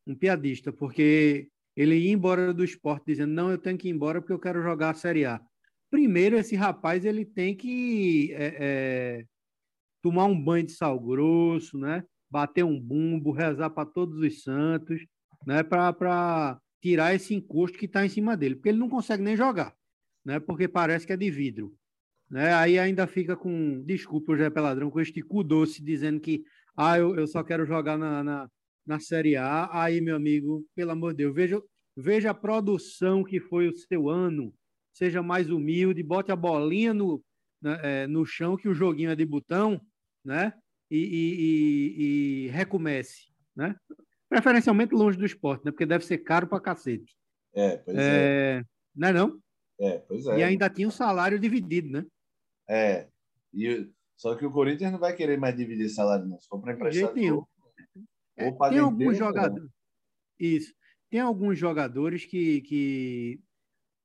Um 0.05 0.15
piadista, 0.15 0.71
porque 0.71 1.49
ele 1.75 1.95
ia 1.95 2.11
embora 2.11 2.53
do 2.53 2.63
esporte 2.63 3.05
dizendo, 3.07 3.33
não, 3.33 3.51
eu 3.51 3.57
tenho 3.57 3.77
que 3.77 3.87
ir 3.87 3.91
embora 3.91 4.21
porque 4.21 4.33
eu 4.33 4.39
quero 4.39 4.61
jogar 4.61 4.91
a 4.91 4.93
Série 4.95 5.25
A. 5.25 5.41
Primeiro, 5.89 6.37
esse 6.37 6.55
rapaz 6.55 7.05
ele 7.05 7.25
tem 7.25 7.55
que 7.55 8.31
é, 8.33 8.55
é, 8.59 9.25
tomar 10.01 10.25
um 10.25 10.41
banho 10.41 10.65
de 10.65 10.71
sal 10.71 10.99
grosso, 10.99 11.77
né? 11.77 12.03
bater 12.29 12.63
um 12.63 12.79
bumbo, 12.79 13.31
rezar 13.31 13.69
para 13.69 13.85
todos 13.85 14.19
os 14.19 14.41
santos, 14.41 15.05
né? 15.45 15.63
para 15.63 16.59
tirar 16.81 17.13
esse 17.13 17.35
encosto 17.35 17.77
que 17.77 17.85
está 17.85 18.05
em 18.05 18.09
cima 18.09 18.37
dele, 18.37 18.55
porque 18.55 18.69
ele 18.69 18.77
não 18.77 18.89
consegue 18.89 19.21
nem 19.21 19.35
jogar 19.35 19.75
né? 20.25 20.39
Porque 20.39 20.67
parece 20.67 21.05
que 21.05 21.13
é 21.13 21.17
de 21.17 21.29
vidro, 21.29 21.75
né? 22.31 22.53
Aí 22.53 22.79
ainda 22.79 23.05
fica 23.05 23.35
com, 23.35 23.83
desculpa 23.83 24.31
o 24.31 24.35
José 24.37 24.49
Peladrão, 24.49 24.89
com 24.89 25.01
este 25.01 25.21
cu 25.21 25.43
doce 25.43 25.83
dizendo 25.83 26.17
que 26.21 26.45
ah, 26.77 26.97
eu, 26.97 27.13
eu 27.13 27.27
só 27.27 27.43
quero 27.43 27.65
jogar 27.65 27.97
na, 27.97 28.23
na, 28.23 28.49
na 28.85 28.99
Série 29.01 29.35
A. 29.35 29.69
Aí, 29.71 29.99
meu 29.99 30.15
amigo, 30.15 30.65
pelo 30.73 30.91
amor 30.91 31.11
de 31.11 31.17
Deus, 31.17 31.35
veja, 31.35 31.61
veja 31.95 32.31
a 32.31 32.33
produção 32.33 33.21
que 33.21 33.41
foi 33.41 33.67
o 33.67 33.75
seu 33.75 34.09
ano. 34.09 34.53
Seja 34.93 35.21
mais 35.21 35.49
humilde, 35.49 36.01
bote 36.01 36.31
a 36.31 36.35
bolinha 36.35 36.93
no, 36.93 37.21
né, 37.61 37.79
é, 37.83 38.07
no 38.07 38.25
chão, 38.25 38.55
que 38.55 38.69
o 38.69 38.73
joguinho 38.73 39.11
é 39.11 39.15
de 39.15 39.25
botão, 39.25 39.81
né? 40.23 40.53
E, 40.89 40.97
e, 40.97 41.35
e, 41.41 42.45
e 42.45 42.47
recomece, 42.47 43.27
né? 43.53 43.75
Preferencialmente 44.29 44.93
longe 44.93 45.17
do 45.17 45.25
esporte, 45.25 45.65
né? 45.65 45.71
Porque 45.71 45.85
deve 45.85 46.05
ser 46.05 46.19
caro 46.19 46.47
pra 46.47 46.61
cacete. 46.61 47.13
É, 47.53 47.77
pois 47.77 47.97
é. 47.97 48.59
é. 48.59 48.63
Não 48.95 49.07
é 49.09 49.13
não? 49.13 49.39
É, 49.79 49.97
pois 49.99 50.25
é. 50.27 50.39
E 50.39 50.43
ainda 50.43 50.69
tinha 50.69 50.87
o 50.87 50.91
salário 50.91 51.37
dividido, 51.37 51.89
né? 51.89 52.05
É. 52.71 53.09
E, 53.53 53.89
só 54.15 54.35
que 54.35 54.45
o 54.45 54.51
Corinthians 54.51 54.93
não 54.93 54.99
vai 54.99 55.13
querer 55.13 55.37
mais 55.37 55.57
dividir 55.57 55.89
salário, 55.89 56.25
não. 56.25 56.39
Se 56.39 56.47
for 56.47 56.61
para 56.61 56.73
emprestar. 56.73 57.11
Ou, 57.33 57.49
é, 58.37 58.51
tem 58.69 58.79
alguns 58.79 59.17
jogadores. 59.17 59.69
Isso. 60.39 60.73
Tem 61.09 61.19
alguns 61.19 61.59
jogadores 61.59 62.25
que, 62.25 62.61
que, 62.61 63.41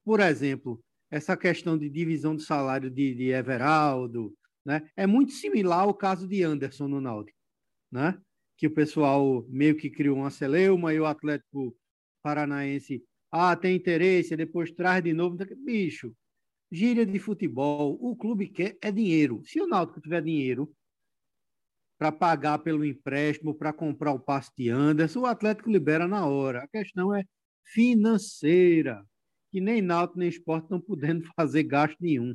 por 0.05 0.19
exemplo, 0.19 0.83
essa 1.11 1.37
questão 1.37 1.79
de 1.79 1.89
divisão 1.89 2.35
de 2.35 2.43
salário 2.43 2.91
de, 2.91 3.15
de 3.15 3.29
Everaldo, 3.29 4.35
né? 4.65 4.91
É 4.97 5.07
muito 5.07 5.33
similar 5.33 5.83
ao 5.83 5.95
caso 5.95 6.27
de 6.27 6.43
Anderson 6.43 6.89
no 6.89 7.01
Náutico, 7.01 7.39
né? 7.93 8.21
Que 8.59 8.67
o 8.67 8.75
pessoal 8.75 9.47
meio 9.49 9.77
que 9.77 9.89
criou 9.89 10.17
uma 10.17 10.31
celeuma 10.31 10.93
e 10.93 10.99
o 10.99 11.07
Atlético 11.07 11.77
Paranaense 12.21 13.05
ah, 13.31 13.55
tem 13.55 13.77
interesse, 13.77 14.37
depois 14.37 14.73
traz 14.73 15.05
de 15.05 15.13
novo. 15.13 15.37
Bicho, 15.65 16.13
gíria 16.71 17.07
de 17.07 17.19
futebol, 17.19 17.97
o 18.01 18.17
clube 18.17 18.49
quer 18.49 18.77
é 18.83 18.91
dinheiro. 18.91 19.43
Se 19.45 19.61
o 19.61 19.67
Náutico 19.67 20.01
tiver 20.01 20.23
dinheiro 20.23 20.73
para 21.99 22.13
pagar 22.13 22.59
pelo 22.59 22.85
empréstimo, 22.85 23.55
para 23.55 23.73
comprar 23.73 24.13
o 24.13 24.21
passe 24.21 24.51
de 24.57 24.69
Anderson, 24.69 25.21
o 25.21 25.27
Atlético 25.27 25.71
libera 25.71 26.07
na 26.07 26.27
hora. 26.27 26.63
A 26.63 26.69
questão 26.69 27.15
é 27.15 27.25
financeira, 27.65 29.05
que 29.51 29.61
nem 29.61 29.81
Náutico 29.81 30.19
nem 30.19 30.29
Esporte 30.29 30.65
estão 30.65 30.81
podendo 30.81 31.25
fazer 31.35 31.63
gasto 31.63 31.97
nenhum. 32.01 32.35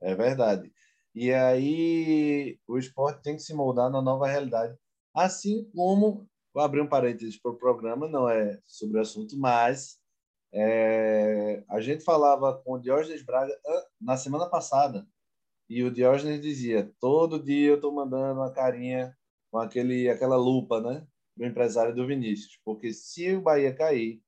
É 0.00 0.14
verdade. 0.14 0.70
E 1.14 1.32
aí 1.32 2.58
o 2.66 2.78
esporte 2.78 3.22
tem 3.22 3.36
que 3.36 3.42
se 3.42 3.54
moldar 3.54 3.90
na 3.90 4.02
nova 4.02 4.26
realidade. 4.26 4.76
Assim 5.14 5.68
como 5.74 6.28
Vou 6.56 6.64
abrir 6.64 6.80
um 6.80 6.88
parênteses 6.88 7.38
para 7.38 7.50
o 7.50 7.58
programa, 7.58 8.08
não 8.08 8.26
é 8.30 8.58
sobre 8.66 8.96
o 8.96 9.02
assunto, 9.02 9.38
mas 9.38 10.00
é, 10.52 11.64
a 11.68 11.80
gente 11.80 12.04
falava 12.04 12.60
com 12.62 12.74
o 12.74 12.78
Diógenes 12.78 13.22
Braga 13.24 13.52
na 14.00 14.16
semana 14.16 14.48
passada 14.48 15.06
e 15.68 15.82
o 15.82 15.90
Diógenes 15.90 16.40
dizia: 16.40 16.92
todo 17.00 17.42
dia 17.42 17.68
eu 17.68 17.76
estou 17.76 17.92
mandando 17.92 18.40
uma 18.40 18.52
carinha 18.52 19.16
com 19.50 19.58
aquele, 19.58 20.08
aquela 20.08 20.36
lupa, 20.36 20.80
né? 20.80 21.06
Do 21.36 21.44
empresário 21.44 21.94
do 21.94 22.06
Vinícius, 22.06 22.58
porque 22.64 22.92
se 22.92 23.34
o 23.34 23.42
Bahia 23.42 23.74
cair, 23.74 24.22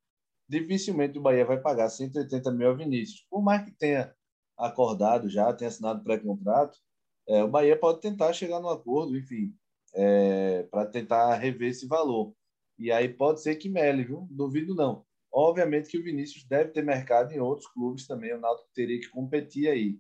dificilmente 0.49 1.19
o 1.19 1.23
Bahia 1.23 1.45
vai 1.45 1.59
pagar 1.61 1.89
180 1.89 2.53
mil 2.53 2.69
ao 2.69 2.77
Vinícius. 2.77 3.27
Por 3.31 3.43
mais 3.43 3.65
que 3.65 3.73
tenha 3.73 4.15
acordado 4.59 5.29
já, 5.29 5.53
tenha 5.55 5.69
assinado 5.69 6.05
pré-contrato, 6.05 6.79
é, 7.27 7.43
o 7.45 7.49
Bahia 7.49 7.79
pode 7.79 8.01
tentar 8.01 8.33
chegar 8.33 8.61
no 8.61 8.69
acordo, 8.69 9.17
enfim 9.17 9.55
é, 9.95 10.65
para 10.65 10.87
tentar 10.87 11.35
rever 11.35 11.71
esse 11.71 11.87
valor. 11.87 12.35
E 12.79 12.93
aí 12.93 13.09
pode 13.09 13.43
ser 13.43 13.57
que 13.57 13.69
mele, 13.69 14.05
viu? 14.05 14.27
Duvido 14.31 14.75
não. 14.75 15.05
Obviamente 15.33 15.91
que 15.91 15.99
o 15.99 16.03
Vinícius 16.03 16.45
deve 16.45 16.71
ter 16.71 16.83
mercado 16.83 17.33
em 17.33 17.41
outros 17.41 17.69
clubes 17.69 18.07
também, 18.07 18.35
o 18.35 18.41
Náutico 18.41 18.71
teria 18.75 18.99
que 18.99 19.11
competir 19.11 19.69
aí. 19.69 19.99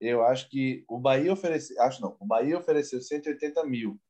Eu 0.00 0.24
acho 0.24 0.48
que 0.48 0.84
o 0.88 0.98
Bahia 0.98 1.32
ofereceu, 1.32 1.80
acho 1.82 2.00
não, 2.00 2.16
o 2.18 2.26
Bahia 2.26 2.58
ofereceu 2.58 3.00
180 3.00 3.64
mil. 3.66 4.00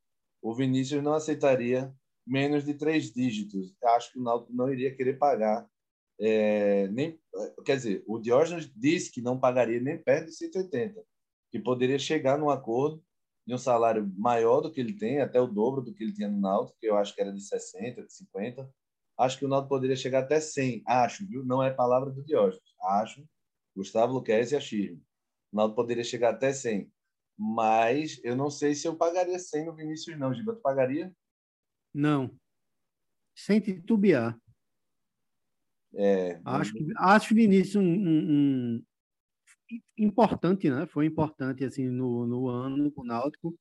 O 0.41 0.55
Vinícius 0.55 1.03
não 1.03 1.13
aceitaria 1.13 1.93
menos 2.25 2.63
de 2.63 2.73
três 2.73 3.11
dígitos. 3.11 3.75
Acho 3.83 4.13
que 4.13 4.19
o 4.19 4.23
Náutico 4.23 4.53
não 4.53 4.71
iria 4.71 4.95
querer 4.95 5.17
pagar 5.17 5.69
é, 6.23 6.87
nem, 6.89 7.19
quer 7.65 7.77
dizer, 7.77 8.03
o 8.05 8.19
Diógenes 8.19 8.71
disse 8.75 9.11
que 9.11 9.23
não 9.23 9.39
pagaria 9.39 9.81
nem 9.81 9.97
perto 9.97 10.27
de 10.27 10.35
180, 10.35 11.03
que 11.51 11.59
poderia 11.59 11.97
chegar 11.97 12.37
num 12.37 12.51
acordo 12.51 13.03
de 13.47 13.55
um 13.55 13.57
salário 13.57 14.07
maior 14.15 14.61
do 14.61 14.71
que 14.71 14.79
ele 14.79 14.93
tem, 14.93 15.19
até 15.19 15.41
o 15.41 15.47
dobro 15.47 15.81
do 15.81 15.91
que 15.91 16.03
ele 16.03 16.13
tinha 16.13 16.29
no 16.29 16.39
Náutico, 16.39 16.77
que 16.79 16.85
eu 16.85 16.95
acho 16.95 17.15
que 17.15 17.21
era 17.21 17.33
de 17.33 17.41
60, 17.41 18.03
de 18.03 18.13
50. 18.13 18.71
Acho 19.17 19.37
que 19.37 19.45
o 19.45 19.47
Náutico 19.47 19.69
poderia 19.69 19.95
chegar 19.95 20.19
até 20.19 20.39
100, 20.39 20.83
acho, 20.87 21.27
viu? 21.27 21.45
Não 21.45 21.61
é 21.61 21.71
palavra 21.71 22.09
do 22.09 22.23
Diógenes, 22.23 22.63
acho. 22.81 23.23
Gustavo 23.75 24.13
Luquez 24.13 24.51
e 24.51 24.55
a 24.55 24.59
Chirme. 24.59 25.01
O 25.51 25.57
Náutico 25.57 25.75
poderia 25.75 26.03
chegar 26.03 26.31
até 26.31 26.51
100. 26.51 26.91
Mas 27.37 28.19
eu 28.23 28.35
não 28.35 28.49
sei 28.49 28.75
se 28.75 28.87
eu 28.87 28.95
pagaria 28.95 29.39
100 29.39 29.65
no 29.65 29.75
Vinícius, 29.75 30.17
não. 30.17 30.33
Giba, 30.33 30.53
tu 30.53 30.61
pagaria? 30.61 31.13
Não. 31.93 32.33
Sem 33.35 33.59
titubear. 33.59 34.39
É, 35.93 36.39
acho 36.45 36.73
que 36.73 36.87
acho 36.95 37.35
Vinícius 37.35 37.83
um, 37.83 37.83
um, 37.83 38.83
importante, 39.97 40.69
né? 40.69 40.85
Foi 40.87 41.05
importante 41.05 41.65
assim 41.65 41.89
no, 41.89 42.25
no 42.25 42.47
ano 42.47 42.91
o 42.95 43.03
Náutico. 43.03 43.57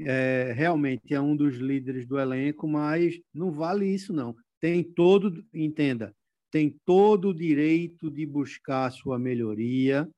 É, 0.00 0.52
realmente 0.52 1.14
é 1.14 1.20
um 1.20 1.36
dos 1.36 1.56
líderes 1.56 2.06
do 2.06 2.18
elenco, 2.18 2.66
mas 2.66 3.20
não 3.32 3.52
vale 3.52 3.86
isso 3.86 4.12
não. 4.12 4.34
Tem 4.64 4.82
todo, 4.82 5.44
entenda, 5.52 6.16
tem 6.50 6.74
todo 6.86 7.28
o 7.28 7.34
direito 7.34 8.10
de 8.10 8.24
buscar 8.24 8.90
sua 8.90 9.18
melhoria, 9.18 10.08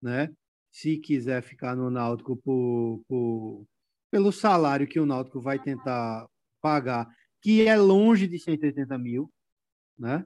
né? 0.00 0.32
Se 0.72 0.96
quiser 0.96 1.42
ficar 1.42 1.76
no 1.76 1.90
Náutico 1.90 2.34
por, 2.38 3.02
por, 3.06 3.66
pelo 4.10 4.32
salário 4.32 4.88
que 4.88 4.98
o 4.98 5.04
Náutico 5.04 5.38
vai 5.38 5.58
tentar 5.58 6.26
pagar, 6.62 7.14
que 7.42 7.66
é 7.66 7.76
longe 7.76 8.26
de 8.26 8.38
180 8.38 8.96
mil, 8.96 9.30
né? 9.98 10.24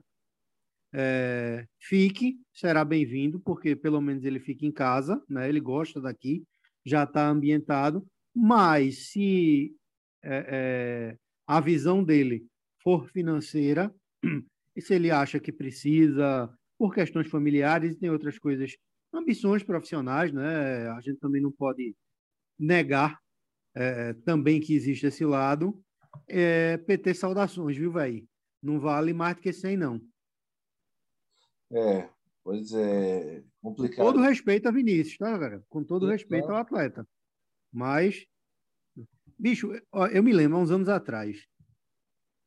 é, 0.93 1.67
fique, 1.77 2.39
será 2.53 2.85
bem-vindo, 2.85 3.41
porque 3.41 3.75
pelo 3.75 3.99
menos 3.99 4.23
ele 4.23 4.39
fica 4.39 4.65
em 4.65 4.71
casa, 4.71 5.21
né? 5.27 5.49
ele 5.49 5.59
gosta 5.59 5.99
daqui, 5.99 6.45
já 6.85 7.03
está 7.03 7.27
ambientado, 7.27 8.07
mas 8.33 9.09
se 9.09 9.75
é, 10.23 10.45
é, 10.47 11.17
a 11.45 11.59
visão 11.59 12.01
dele 12.01 12.47
for 12.85 13.09
financeira, 13.09 13.91
e 14.75 14.81
se 14.81 14.93
ele 14.93 15.09
acha 15.09 15.39
que 15.39 15.51
precisa, 15.51 16.47
por 16.77 16.93
questões 16.93 17.27
familiares 17.27 17.95
e 17.95 17.99
tem 17.99 18.11
outras 18.11 18.37
coisas, 18.37 18.77
ambições 19.11 19.63
profissionais, 19.63 20.31
né? 20.31 20.87
a 20.89 21.01
gente 21.01 21.19
também 21.19 21.41
não 21.41 21.51
pode 21.51 21.95
negar 22.59 23.19
é, 23.73 24.13
também 24.13 24.61
que 24.61 24.75
existe 24.75 25.07
esse 25.07 25.25
lado. 25.25 25.81
É, 26.27 26.77
PT, 26.77 27.15
saudações, 27.15 27.75
viu, 27.75 27.91
velho? 27.91 28.23
Não 28.61 28.79
vale 28.79 29.13
mais 29.13 29.35
do 29.35 29.41
que 29.41 29.51
100, 29.51 29.77
não. 29.77 30.01
É, 31.71 32.07
pois 32.43 32.71
é, 32.71 33.43
complicado. 33.61 33.97
Com 33.97 34.13
todo 34.13 34.21
respeito 34.21 34.67
a 34.67 34.71
Vinícius, 34.71 35.17
tá, 35.17 35.39
cara? 35.39 35.63
Com 35.67 35.83
todo 35.83 36.07
respeito 36.07 36.49
ao 36.49 36.57
atleta. 36.57 37.07
Mas, 37.73 38.25
bicho, 39.37 39.71
eu 40.11 40.23
me 40.23 40.31
lembro, 40.31 40.57
há 40.57 40.61
uns 40.61 40.71
anos 40.71 40.87
atrás, 40.87 41.45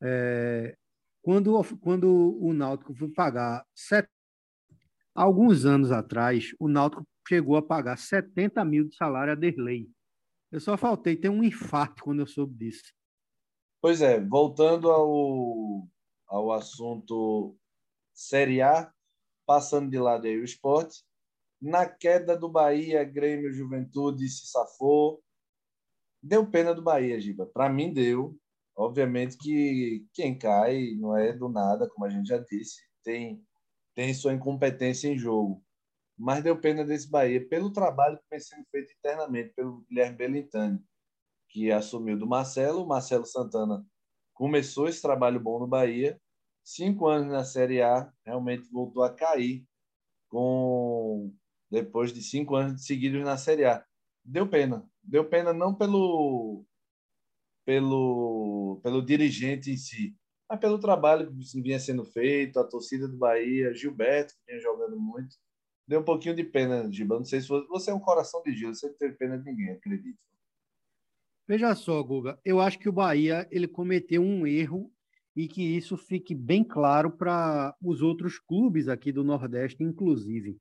É, 0.01 0.75
quando, 1.21 1.61
quando 1.81 2.37
o 2.41 2.53
Náutico 2.53 2.93
foi 2.95 3.09
pagar 3.09 3.65
set... 3.75 4.07
alguns 5.13 5.65
anos 5.65 5.91
atrás, 5.91 6.51
o 6.59 6.67
Náutico 6.67 7.05
chegou 7.27 7.55
a 7.57 7.61
pagar 7.61 7.97
70 7.97 8.63
mil 8.65 8.87
de 8.87 8.95
salário 8.95 9.33
a 9.33 9.35
Derlei. 9.35 9.89
Eu 10.51 10.59
só 10.59 10.75
faltei 10.77 11.15
ter 11.15 11.29
um 11.29 11.43
infarto 11.43 12.03
quando 12.03 12.21
eu 12.21 12.27
soube 12.27 12.55
disso. 12.55 12.91
Pois 13.81 14.01
é, 14.01 14.19
voltando 14.19 14.89
ao, 14.89 15.87
ao 16.27 16.51
assunto 16.51 17.55
Série 18.13 18.61
A, 18.61 18.91
passando 19.45 19.89
de 19.89 19.97
lado 19.97 20.25
aí 20.25 20.37
o 20.37 20.43
esporte, 20.43 21.03
na 21.61 21.87
queda 21.87 22.37
do 22.37 22.49
Bahia, 22.49 23.03
Grêmio 23.03 23.53
Juventude 23.53 24.27
se 24.29 24.47
safou. 24.47 25.21
Deu 26.21 26.49
pena 26.49 26.73
do 26.73 26.81
Bahia, 26.81 27.19
Giba. 27.19 27.45
Para 27.45 27.69
mim, 27.69 27.93
deu. 27.93 28.37
Obviamente 28.79 29.37
que 29.37 30.07
quem 30.13 30.39
cai 30.39 30.95
não 30.95 31.17
é 31.17 31.33
do 31.33 31.49
nada, 31.49 31.89
como 31.89 32.05
a 32.05 32.09
gente 32.09 32.27
já 32.29 32.37
disse, 32.37 32.81
tem, 33.03 33.45
tem 33.93 34.13
sua 34.13 34.33
incompetência 34.33 35.09
em 35.09 35.17
jogo. 35.17 35.61
Mas 36.17 36.41
deu 36.41 36.57
pena 36.57 36.85
desse 36.85 37.09
Bahia 37.11 37.45
pelo 37.45 37.73
trabalho 37.73 38.17
que 38.17 38.23
vem 38.31 38.39
sendo 38.39 38.65
feito 38.71 38.93
internamente 38.97 39.53
pelo 39.53 39.85
Guilherme 39.89 40.15
Belintani 40.15 40.79
que 41.49 41.69
assumiu 41.73 42.17
do 42.17 42.25
Marcelo. 42.25 42.83
O 42.83 42.87
Marcelo 42.87 43.25
Santana 43.25 43.85
começou 44.33 44.87
esse 44.87 45.01
trabalho 45.01 45.41
bom 45.41 45.59
no 45.59 45.67
Bahia. 45.67 46.17
Cinco 46.63 47.05
anos 47.07 47.33
na 47.33 47.43
Série 47.43 47.81
A, 47.81 48.09
realmente 48.25 48.71
voltou 48.71 49.03
a 49.03 49.13
cair 49.13 49.65
com 50.29 51.33
depois 51.69 52.13
de 52.13 52.23
cinco 52.23 52.55
anos 52.55 52.85
seguidos 52.85 53.25
na 53.25 53.35
Série 53.35 53.65
A. 53.65 53.85
Deu 54.23 54.47
pena. 54.47 54.89
Deu 55.03 55.27
pena 55.27 55.51
não 55.51 55.75
pelo 55.75 56.65
pelo 57.69 58.79
pelo 58.81 58.99
dirigente 58.99 59.69
em 59.69 59.77
si, 59.77 60.15
mas 60.49 60.59
pelo 60.59 60.79
trabalho 60.79 61.31
que 61.31 61.61
vinha 61.61 61.79
sendo 61.79 62.03
feito, 62.03 62.59
a 62.59 62.63
torcida 62.63 63.07
do 63.07 63.15
Bahia, 63.15 63.75
Gilberto, 63.75 64.33
que 64.33 64.39
vinha 64.47 64.59
jogando 64.59 64.99
muito. 64.99 65.35
Deu 65.87 65.99
um 65.99 66.03
pouquinho 66.03 66.35
de 66.35 66.43
pena, 66.43 66.91
Giba. 66.91 67.17
Não 67.17 67.25
sei 67.25 67.41
se 67.41 67.47
você, 67.47 67.67
você 67.67 67.91
é 67.91 67.93
um 67.93 67.99
coração 67.99 68.41
de 68.41 68.55
Gil, 68.55 68.73
você 68.73 68.87
não 68.87 68.95
teve 68.95 69.13
pena 69.17 69.37
de 69.37 69.45
ninguém, 69.45 69.69
acredito. 69.69 70.17
Veja 71.47 71.75
só, 71.75 72.01
Guga, 72.01 72.39
eu 72.43 72.59
acho 72.59 72.79
que 72.79 72.89
o 72.89 72.93
Bahia 72.93 73.47
ele 73.51 73.67
cometeu 73.67 74.23
um 74.23 74.47
erro 74.47 74.91
e 75.35 75.47
que 75.47 75.61
isso 75.61 75.95
fique 75.95 76.33
bem 76.33 76.63
claro 76.63 77.11
para 77.11 77.75
os 77.83 78.01
outros 78.01 78.39
clubes 78.39 78.87
aqui 78.87 79.11
do 79.11 79.23
Nordeste, 79.23 79.83
inclusive. 79.83 80.57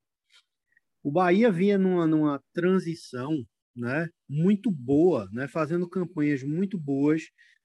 O 1.02 1.10
Bahia 1.10 1.50
vinha 1.50 1.78
numa, 1.78 2.06
numa 2.06 2.44
transição 2.52 3.46
né, 3.78 4.08
muito 4.28 4.70
boa, 4.70 5.28
né, 5.32 5.48
fazendo 5.48 5.88
campanhas 5.88 6.42
muito 6.42 6.78
boas, 6.78 7.22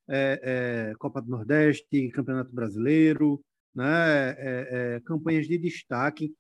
é, 0.10 0.92
é, 0.92 0.96
Copa 0.98 1.22
do 1.22 1.30
Nordeste, 1.30 2.10
Campeonato 2.10 2.54
Brasileiro, 2.54 3.44
né, 3.76 4.32
é, 4.38 4.68
é 4.98 5.00
campanhas 5.02 5.48
de 5.48 5.58
destaque, 5.58 6.34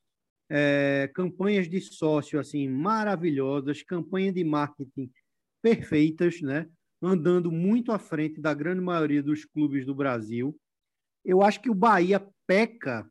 é, 0.49 1.09
campanhas 1.15 1.67
de 1.69 1.81
sócio 1.81 2.39
assim 2.39 2.67
maravilhosas, 2.69 3.81
campanha 3.81 4.31
de 4.31 4.43
marketing 4.43 5.09
perfeitas, 5.61 6.41
né? 6.41 6.67
andando 7.01 7.51
muito 7.51 7.91
à 7.91 7.99
frente 7.99 8.39
da 8.39 8.53
grande 8.53 8.81
maioria 8.81 9.21
dos 9.21 9.45
clubes 9.45 9.85
do 9.85 9.93
Brasil. 9.93 10.55
Eu 11.23 11.41
acho 11.41 11.61
que 11.61 11.69
o 11.69 11.75
Bahia 11.75 12.25
peca, 12.47 13.09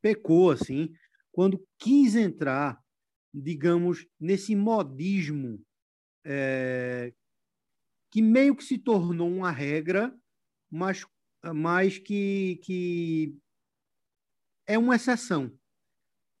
pecou 0.00 0.50
assim, 0.50 0.92
quando 1.32 1.62
quis 1.78 2.14
entrar, 2.14 2.78
digamos, 3.32 4.06
nesse 4.20 4.54
modismo 4.54 5.60
é, 6.24 7.12
que 8.10 8.22
meio 8.22 8.56
que 8.56 8.64
se 8.64 8.78
tornou 8.78 9.28
uma 9.28 9.50
regra, 9.50 10.16
mas, 10.70 11.06
mas 11.54 11.98
que, 11.98 12.60
que 12.62 13.36
é 14.66 14.78
uma 14.78 14.96
exceção. 14.96 15.52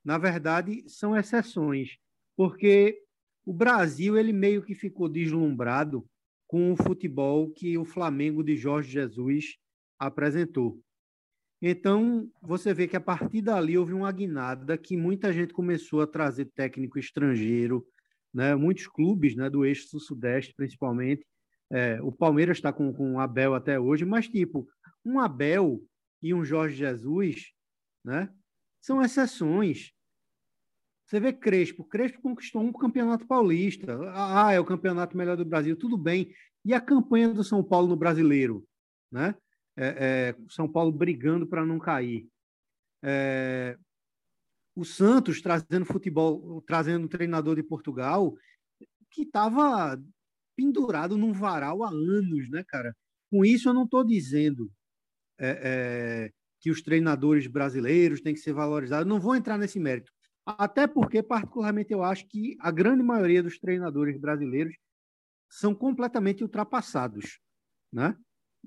Na 0.04 0.18
verdade, 0.18 0.84
são 0.88 1.16
exceções, 1.16 1.98
porque 2.36 3.02
o 3.44 3.52
Brasil 3.52 4.16
ele 4.16 4.32
meio 4.32 4.62
que 4.62 4.74
ficou 4.74 5.08
deslumbrado 5.08 6.08
com 6.46 6.72
o 6.72 6.76
futebol 6.76 7.50
que 7.50 7.76
o 7.76 7.84
Flamengo 7.84 8.42
de 8.42 8.56
Jorge 8.56 8.90
Jesus 8.90 9.56
apresentou. 9.98 10.80
Então, 11.60 12.30
você 12.42 12.74
vê 12.74 12.86
que 12.86 12.96
a 12.96 13.00
partir 13.00 13.40
dali 13.40 13.78
houve 13.78 13.94
uma 13.94 14.12
guinada 14.12 14.76
que 14.76 14.96
muita 14.96 15.32
gente 15.32 15.54
começou 15.54 16.02
a 16.02 16.06
trazer 16.06 16.46
técnico 16.54 16.98
estrangeiro, 16.98 17.86
né? 18.34 18.54
muitos 18.56 18.88
clubes 18.88 19.36
né, 19.36 19.48
do 19.48 19.64
eixo 19.64 19.88
sul-sudeste, 19.88 20.52
principalmente. 20.54 21.24
É, 21.70 22.02
o 22.02 22.10
Palmeiras 22.10 22.58
está 22.58 22.72
com, 22.72 22.92
com 22.92 23.20
Abel 23.20 23.54
até 23.54 23.78
hoje, 23.78 24.04
mas, 24.04 24.28
tipo, 24.28 24.68
um 25.04 25.20
Abel 25.20 25.80
e 26.22 26.34
um 26.34 26.44
Jorge 26.44 26.76
Jesus 26.76 27.52
né, 28.04 28.28
são 28.80 29.00
exceções. 29.00 29.92
Você 31.06 31.20
vê 31.20 31.32
Crespo. 31.32 31.84
Crespo 31.84 32.20
conquistou 32.20 32.62
um 32.62 32.72
campeonato 32.72 33.26
paulista. 33.26 33.98
Ah, 34.14 34.52
é 34.52 34.58
o 34.58 34.64
campeonato 34.64 35.16
melhor 35.16 35.36
do 35.36 35.44
Brasil. 35.44 35.76
Tudo 35.76 35.96
bem. 35.96 36.34
E 36.64 36.72
a 36.72 36.80
campanha 36.80 37.32
do 37.32 37.44
São 37.44 37.62
Paulo 37.62 37.88
no 37.88 37.96
brasileiro? 37.96 38.66
Né? 39.12 39.34
É, 39.76 39.86
é, 39.86 40.36
São 40.48 40.66
Paulo 40.66 40.90
brigando 40.90 41.46
para 41.46 41.64
não 41.64 41.78
cair. 41.78 42.26
É, 43.02 43.76
o 44.74 44.84
Santos 44.84 45.40
trazendo 45.40 45.84
futebol, 45.84 46.62
trazendo 46.62 47.04
um 47.04 47.08
treinador 47.08 47.56
de 47.56 47.62
Portugal 47.62 48.34
que 49.10 49.22
estava 49.22 50.00
pendurado 50.56 51.16
num 51.16 51.32
varal 51.32 51.84
há 51.84 51.88
anos, 51.88 52.48
né, 52.50 52.64
cara? 52.66 52.96
Com 53.30 53.44
isso, 53.44 53.68
eu 53.68 53.74
não 53.74 53.84
estou 53.84 54.04
dizendo 54.04 54.70
é, 55.38 55.60
é, 55.62 56.32
que 56.60 56.70
os 56.70 56.82
treinadores 56.82 57.46
brasileiros 57.46 58.20
têm 58.20 58.34
que 58.34 58.40
ser 58.40 58.52
valorizados. 58.52 59.06
Não 59.06 59.20
vou 59.20 59.34
entrar 59.34 59.58
nesse 59.58 59.78
mérito. 59.78 60.12
Até 60.46 60.86
porque, 60.86 61.22
particularmente, 61.22 61.92
eu 61.92 62.02
acho 62.02 62.26
que 62.28 62.56
a 62.60 62.70
grande 62.70 63.02
maioria 63.02 63.42
dos 63.42 63.58
treinadores 63.58 64.18
brasileiros 64.20 64.76
são 65.48 65.74
completamente 65.74 66.42
ultrapassados, 66.42 67.38
né? 67.92 68.16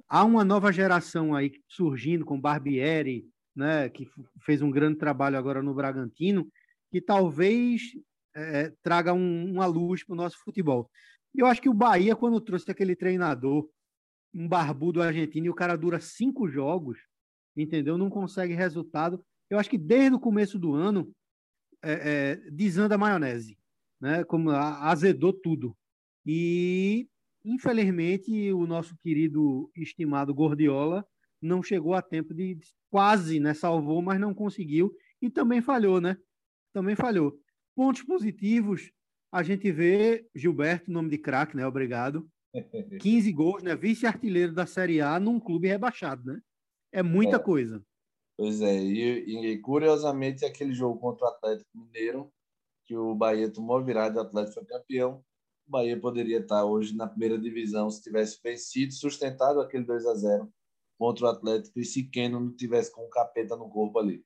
Há 0.07 0.23
uma 0.23 0.45
nova 0.45 0.71
geração 0.71 1.35
aí 1.35 1.51
surgindo 1.67 2.23
com 2.23 2.39
Barbieri, 2.39 3.27
né, 3.57 3.89
que 3.89 4.07
fez 4.45 4.61
um 4.61 4.69
grande 4.69 4.99
trabalho 4.99 5.35
agora 5.35 5.63
no 5.63 5.73
Bragantino, 5.73 6.47
que 6.91 7.01
talvez 7.01 7.81
é, 8.35 8.71
traga 8.83 9.13
um, 9.13 9.51
uma 9.51 9.65
luz 9.65 10.03
para 10.03 10.13
o 10.13 10.15
nosso 10.15 10.37
futebol. 10.43 10.87
Eu 11.33 11.47
acho 11.47 11.59
que 11.59 11.67
o 11.67 11.73
Bahia, 11.73 12.15
quando 12.15 12.39
trouxe 12.39 12.69
aquele 12.69 12.95
treinador, 12.95 13.67
um 14.31 14.47
barbudo 14.47 15.01
argentino, 15.01 15.47
e 15.47 15.49
o 15.49 15.55
cara 15.55 15.75
dura 15.75 15.99
cinco 15.99 16.47
jogos, 16.47 16.99
entendeu? 17.55 17.97
Não 17.97 18.11
consegue 18.11 18.53
resultado. 18.53 19.25
Eu 19.49 19.57
acho 19.57 19.69
que 19.69 19.77
desde 19.77 20.13
o 20.13 20.19
começo 20.19 20.59
do 20.59 20.75
ano 20.75 21.11
é, 21.81 21.91
é, 21.91 22.35
desanda 22.51 22.93
a 22.93 22.97
maionese, 22.97 23.57
né? 23.99 24.23
Como 24.23 24.51
azedou 24.51 25.33
tudo. 25.33 25.75
E, 26.23 27.09
infelizmente, 27.43 28.53
o 28.53 28.67
nosso 28.67 28.95
querido, 28.97 29.71
estimado 29.75 30.33
Gordiola 30.33 31.03
não 31.41 31.61
chegou 31.61 31.93
a 31.93 32.01
tempo 32.01 32.33
de 32.33 32.57
quase, 32.89 33.39
né? 33.39 33.53
Salvou, 33.53 34.01
mas 34.01 34.19
não 34.19 34.33
conseguiu 34.33 34.93
e 35.21 35.29
também 35.29 35.61
falhou, 35.61 35.99
né? 35.99 36.17
Também 36.73 36.95
falhou. 36.95 37.37
Pontos 37.75 38.03
positivos, 38.03 38.91
a 39.31 39.43
gente 39.43 39.71
vê 39.71 40.27
Gilberto, 40.35 40.91
nome 40.91 41.09
de 41.09 41.17
craque, 41.17 41.55
né? 41.55 41.65
Obrigado. 41.65 42.27
15 43.01 43.31
gols, 43.31 43.63
né? 43.63 43.75
Vice-artilheiro 43.75 44.53
da 44.53 44.65
Série 44.65 45.01
A 45.01 45.19
num 45.19 45.39
clube 45.39 45.67
rebaixado, 45.67 46.23
né? 46.25 46.39
É 46.91 47.03
muita 47.03 47.37
é. 47.37 47.39
coisa. 47.39 47.83
Pois 48.37 48.61
é, 48.61 48.75
e, 48.75 49.51
e, 49.51 49.59
curiosamente 49.59 50.45
aquele 50.45 50.71
jogo 50.71 50.99
contra 50.99 51.25
o 51.25 51.29
Atlético 51.29 51.69
Mineiro, 51.75 52.31
que 52.85 52.95
o 52.95 53.15
Bahia 53.15 53.51
tomou 53.51 53.83
virada 53.83 54.15
e 54.15 54.19
o 54.19 54.21
Atlético 54.21 54.53
foi 54.53 54.65
campeão, 54.65 55.23
o 55.67 55.71
Bahia 55.71 55.99
poderia 55.99 56.39
estar 56.39 56.63
hoje 56.63 56.95
na 56.95 57.07
primeira 57.07 57.37
divisão 57.37 57.89
se 57.89 58.01
tivesse 58.01 58.39
vencido, 58.41 58.93
sustentado 58.93 59.59
aquele 59.59 59.83
2 59.83 60.05
a 60.05 60.13
0 60.13 60.53
contra 60.97 61.25
o 61.25 61.29
Atlético 61.29 61.79
e 61.79 61.85
se 61.85 62.03
Keno 62.03 62.39
não 62.39 62.55
tivesse 62.55 62.91
com 62.91 63.01
o 63.05 63.09
capeta 63.09 63.55
no 63.55 63.69
corpo 63.69 63.99
ali. 63.99 64.23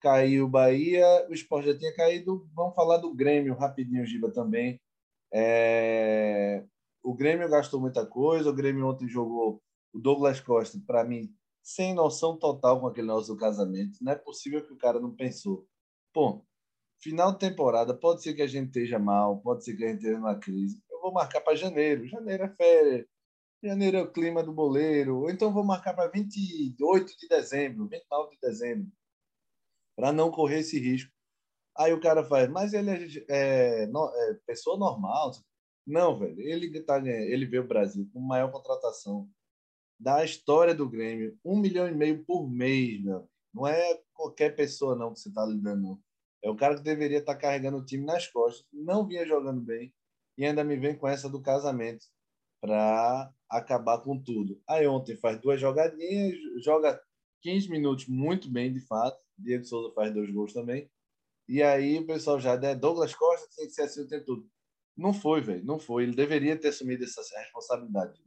Caiu 0.00 0.46
o 0.46 0.48
Bahia, 0.48 1.06
o 1.28 1.32
esporte 1.32 1.68
já 1.68 1.78
tinha 1.78 1.94
caído. 1.94 2.48
Vamos 2.54 2.74
falar 2.74 2.98
do 2.98 3.14
Grêmio 3.14 3.54
rapidinho, 3.54 4.06
Giba, 4.06 4.30
também. 4.32 4.80
É... 5.32 6.64
O 7.02 7.14
Grêmio 7.14 7.48
gastou 7.48 7.80
muita 7.80 8.06
coisa, 8.06 8.50
o 8.50 8.54
Grêmio 8.54 8.86
ontem 8.86 9.08
jogou 9.08 9.60
o 9.92 9.98
Douglas 9.98 10.40
Costa, 10.40 10.80
para 10.86 11.04
mim, 11.04 11.34
sem 11.62 11.94
noção 11.94 12.36
total 12.36 12.80
com 12.80 12.86
aquele 12.86 13.06
nosso 13.06 13.36
casamento. 13.36 13.98
Não 14.00 14.12
é 14.12 14.16
possível 14.16 14.64
que 14.64 14.72
o 14.72 14.78
cara 14.78 15.00
não 15.00 15.14
pensou. 15.14 15.66
Pô, 16.12 16.44
final 17.00 17.32
de 17.32 17.38
temporada, 17.38 17.94
pode 17.94 18.22
ser 18.22 18.34
que 18.34 18.42
a 18.42 18.46
gente 18.46 18.68
esteja 18.68 18.98
mal, 18.98 19.40
pode 19.40 19.64
ser 19.64 19.76
que 19.76 19.84
a 19.84 19.88
gente 19.88 19.98
esteja 19.98 20.18
numa 20.18 20.38
crise. 20.38 20.82
Eu 20.90 21.00
vou 21.00 21.12
marcar 21.12 21.40
para 21.40 21.56
janeiro. 21.56 22.06
Janeiro 22.06 22.44
é 22.44 22.48
férias. 22.48 23.06
Janeiro 23.62 23.96
é 23.96 24.02
o 24.02 24.10
clima 24.10 24.42
do 24.42 24.52
boleiro. 24.52 25.20
Ou 25.20 25.30
então 25.30 25.52
vou 25.52 25.64
marcar 25.64 25.94
para 25.94 26.10
28 26.10 27.16
de 27.16 27.28
dezembro, 27.28 27.86
29 27.86 28.30
de 28.34 28.40
dezembro. 28.40 28.92
Para 29.96 30.12
não 30.12 30.30
correr 30.30 30.60
esse 30.60 30.78
risco. 30.78 31.12
Aí 31.76 31.92
o 31.92 32.00
cara 32.00 32.24
faz, 32.24 32.50
mas 32.50 32.72
ele 32.74 32.90
é, 32.90 33.84
é, 33.84 33.84
é 33.84 34.34
pessoa 34.46 34.76
normal. 34.76 35.30
Não, 35.86 36.18
velho. 36.18 36.40
Ele, 36.40 36.80
tá, 36.82 36.98
ele 37.06 37.46
vê 37.46 37.58
o 37.58 37.66
Brasil 37.66 38.08
com 38.12 38.20
maior 38.20 38.50
contratação 38.50 39.28
da 39.98 40.24
história 40.24 40.74
do 40.74 40.88
Grêmio. 40.88 41.38
Um 41.44 41.58
milhão 41.58 41.88
e 41.88 41.94
meio 41.94 42.24
por 42.24 42.48
mês, 42.50 43.02
meu. 43.02 43.28
Não 43.54 43.66
é 43.66 44.00
qualquer 44.12 44.56
pessoa, 44.56 44.96
não, 44.96 45.12
que 45.12 45.20
você 45.20 45.28
está 45.28 45.44
lidando. 45.44 46.00
É 46.42 46.50
o 46.50 46.56
cara 46.56 46.76
que 46.76 46.82
deveria 46.82 47.18
estar 47.18 47.34
tá 47.34 47.40
carregando 47.40 47.78
o 47.78 47.84
time 47.84 48.04
nas 48.04 48.26
costas, 48.26 48.66
não 48.72 49.06
vinha 49.06 49.26
jogando 49.26 49.60
bem, 49.60 49.94
e 50.36 50.44
ainda 50.44 50.64
me 50.64 50.76
vem 50.76 50.96
com 50.96 51.06
essa 51.06 51.28
do 51.28 51.40
casamento 51.40 52.04
para 52.60 53.32
acabar 53.52 53.98
com 53.98 54.18
tudo. 54.18 54.60
Aí 54.68 54.86
ontem 54.86 55.16
faz 55.16 55.40
duas 55.40 55.60
jogadinhas, 55.60 56.36
joga 56.64 57.00
15 57.42 57.68
minutos 57.68 58.06
muito 58.08 58.50
bem, 58.50 58.72
de 58.72 58.80
fato. 58.80 59.20
Diego 59.38 59.64
Souza 59.64 59.94
faz 59.94 60.12
dois 60.12 60.30
gols 60.30 60.52
também. 60.52 60.90
E 61.48 61.62
aí 61.62 61.98
o 61.98 62.06
pessoal 62.06 62.40
já, 62.40 62.56
né, 62.56 62.74
Douglas 62.74 63.14
Costa 63.14 63.48
tem 63.56 63.66
que 63.66 63.72
ser 63.72 63.82
assim 63.82 64.02
o 64.02 64.08
tempo 64.08 64.24
todo. 64.24 64.50
Não 64.96 65.12
foi, 65.12 65.40
velho, 65.40 65.64
não 65.64 65.78
foi. 65.78 66.04
Ele 66.04 66.14
deveria 66.14 66.58
ter 66.58 66.68
assumido 66.68 67.04
essa 67.04 67.20
responsabilidade. 67.38 68.22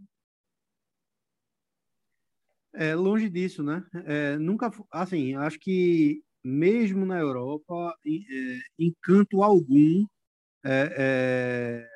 É, 2.73 2.93
longe 2.93 3.29
disso, 3.29 3.63
né? 3.63 3.85
É, 4.05 4.37
nunca, 4.37 4.69
assim, 4.91 5.33
acho 5.35 5.57
que 5.59 6.21
mesmo 6.43 7.05
na 7.05 7.17
Europa, 7.17 7.97
é, 8.05 8.59
encanto 8.77 9.41
algum, 9.41 10.05
é, 10.63 10.95
é, 10.97 11.94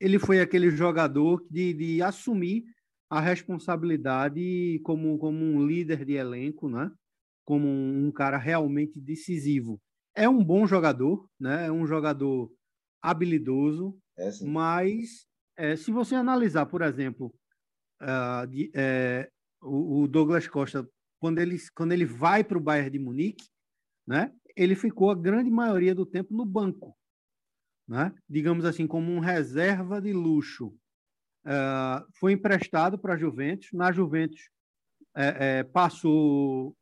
ele 0.00 0.18
foi 0.18 0.40
aquele 0.40 0.70
jogador 0.70 1.44
de, 1.50 1.72
de 1.74 2.02
assumir 2.02 2.64
a 3.08 3.20
responsabilidade 3.20 4.80
como, 4.84 5.18
como 5.18 5.38
um 5.38 5.64
líder 5.66 6.04
de 6.04 6.14
elenco, 6.14 6.68
né? 6.68 6.90
Como 7.44 7.66
um, 7.66 8.06
um 8.06 8.12
cara 8.12 8.36
realmente 8.36 9.00
decisivo. 9.00 9.80
É 10.14 10.28
um 10.28 10.42
bom 10.42 10.66
jogador, 10.66 11.28
né? 11.38 11.66
É 11.66 11.72
um 11.72 11.86
jogador 11.86 12.50
habilidoso, 13.00 13.96
é, 14.18 14.30
mas 14.44 15.26
é, 15.56 15.76
se 15.76 15.92
você 15.92 16.14
analisar, 16.14 16.66
por 16.66 16.82
exemplo, 16.82 17.32
uh, 18.02 18.46
de, 18.48 18.70
é, 18.74 19.30
o, 19.62 20.02
o, 20.02 20.08
Douglas 20.08 20.48
Costa, 20.48 20.88
quando 21.20 21.38
ele, 21.38 21.56
quando 21.74 21.92
ele 21.92 22.04
vai 22.04 22.42
para 22.42 22.58
o 22.58 22.60
Bayern 22.60 22.90
de 22.90 22.98
Munique, 22.98 23.46
né, 24.06 24.32
ele 24.56 24.74
ficou 24.74 25.10
a 25.10 25.14
grande 25.14 25.50
maioria 25.50 25.94
do 25.94 26.04
tempo 26.04 26.34
no 26.34 26.44
banco, 26.44 26.96
né? 27.86 28.12
digamos 28.28 28.64
assim, 28.64 28.86
como 28.86 29.12
um 29.12 29.20
reserva 29.20 30.00
de 30.00 30.12
luxo. 30.12 30.74
Uh, 31.44 32.04
foi 32.18 32.32
emprestado 32.32 32.98
para 32.98 33.14
a 33.14 33.16
Juventus. 33.16 33.68
Na 33.72 33.92
Juventus, 33.92 34.50
é, 35.14 35.58
é, 35.58 35.64
passou 35.64 36.76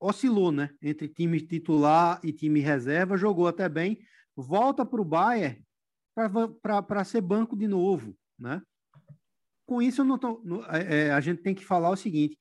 oscilou, 0.00 0.50
né? 0.50 0.70
Entre 0.80 1.06
time 1.08 1.38
titular 1.40 2.18
e 2.24 2.32
time 2.32 2.60
reserva, 2.60 3.18
jogou 3.18 3.46
até 3.46 3.68
bem, 3.68 3.98
volta 4.34 4.84
para 4.84 5.00
o 5.00 5.04
Bayern 5.04 5.62
para 6.62 7.04
ser 7.04 7.20
banco 7.20 7.56
de 7.56 7.68
novo, 7.68 8.16
né? 8.38 8.62
Com 9.66 9.80
isso, 9.80 10.02
tô, 10.18 10.42
é, 10.70 11.06
é, 11.06 11.12
a 11.12 11.20
gente 11.20 11.42
tem 11.42 11.54
que 11.54 11.64
falar 11.64 11.90
o 11.90 11.96
seguinte: 11.96 12.36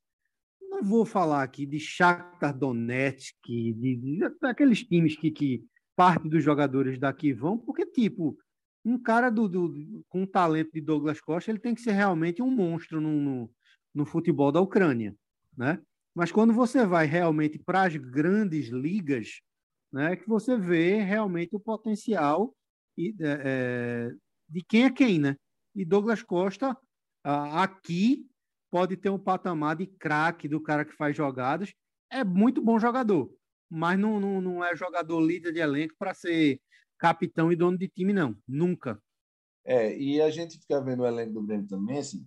não 0.61 0.81
vou 0.81 1.05
falar 1.05 1.43
aqui 1.43 1.65
de 1.65 1.79
Shakhtar 1.79 2.57
Donetsk, 2.57 3.35
de, 3.45 3.73
de, 3.73 4.19
daqueles 4.41 4.83
times 4.83 5.15
que, 5.15 5.29
que 5.29 5.63
parte 5.99 6.29
dos 6.29 6.41
jogadores 6.41 6.97
daqui 6.97 7.33
vão, 7.33 7.57
porque, 7.57 7.85
tipo, 7.85 8.37
um 8.85 8.97
cara 8.97 9.29
do, 9.29 9.49
do, 9.49 10.01
com 10.07 10.23
o 10.23 10.27
talento 10.27 10.71
de 10.71 10.79
Douglas 10.79 11.19
Costa, 11.19 11.51
ele 11.51 11.59
tem 11.59 11.75
que 11.75 11.81
ser 11.81 11.91
realmente 11.91 12.41
um 12.41 12.49
monstro 12.49 13.01
no, 13.01 13.19
no, 13.19 13.51
no 13.93 14.05
futebol 14.05 14.49
da 14.49 14.61
Ucrânia, 14.61 15.13
né? 15.57 15.77
Mas 16.15 16.31
quando 16.31 16.53
você 16.53 16.85
vai 16.85 17.05
realmente 17.05 17.59
para 17.59 17.83
as 17.83 17.97
grandes 17.97 18.69
ligas, 18.69 19.41
né, 19.91 20.15
que 20.15 20.25
você 20.25 20.57
vê 20.57 21.01
realmente 21.01 21.53
o 21.53 21.59
potencial 21.59 22.55
e, 22.97 23.13
é, 23.19 23.41
é 23.43 24.11
de 24.47 24.63
quem 24.63 24.85
é 24.85 24.89
quem, 24.89 25.19
né? 25.19 25.35
E 25.75 25.83
Douglas 25.83 26.23
Costa 26.23 26.77
aqui 27.25 28.25
pode 28.71 28.95
ter 28.95 29.09
um 29.09 29.19
patamar 29.19 29.75
de 29.75 29.85
craque 29.85 30.47
do 30.47 30.61
cara 30.61 30.85
que 30.85 30.95
faz 30.95 31.13
jogadas. 31.17 31.73
É 32.09 32.23
muito 32.23 32.61
bom 32.61 32.79
jogador, 32.79 33.29
mas 33.69 33.99
não, 33.99 34.19
não, 34.19 34.41
não 34.41 34.63
é 34.63 34.75
jogador 34.75 35.19
líder 35.19 35.53
de 35.53 35.59
elenco 35.59 35.95
para 35.97 36.13
ser 36.13 36.59
capitão 36.97 37.51
e 37.51 37.55
dono 37.55 37.77
de 37.77 37.87
time, 37.87 38.13
não. 38.13 38.35
Nunca. 38.47 39.01
É, 39.65 39.95
e 39.97 40.21
a 40.21 40.29
gente 40.29 40.57
fica 40.57 40.81
vendo 40.81 41.03
o 41.03 41.07
elenco 41.07 41.33
do 41.33 41.43
Grêmio 41.43 41.67
também, 41.67 41.99
assim, 41.99 42.25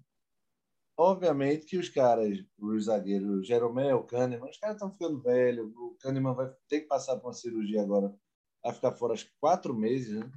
obviamente 0.96 1.66
que 1.66 1.76
os 1.76 1.88
caras, 1.88 2.38
os 2.59 2.85
zagueiros, 2.85 3.46
Jeromel, 3.46 4.05
Kahneman, 4.05 4.48
os 4.48 4.59
caras 4.59 4.76
estão 4.76 4.92
ficando 4.92 5.20
velhos. 5.20 5.70
O 5.74 5.96
Kahneman 6.00 6.35
vai 6.35 6.52
ter 6.68 6.83
que 6.83 6.87
passar 6.87 7.16
por 7.16 7.28
uma 7.28 7.33
cirurgia 7.33 7.83
agora, 7.83 8.14
vai 8.62 8.72
ficar 8.72 8.92
fora 8.92 9.14
acho 9.14 9.28
quatro 9.40 9.74
meses, 9.74 10.20
né? 10.20 10.31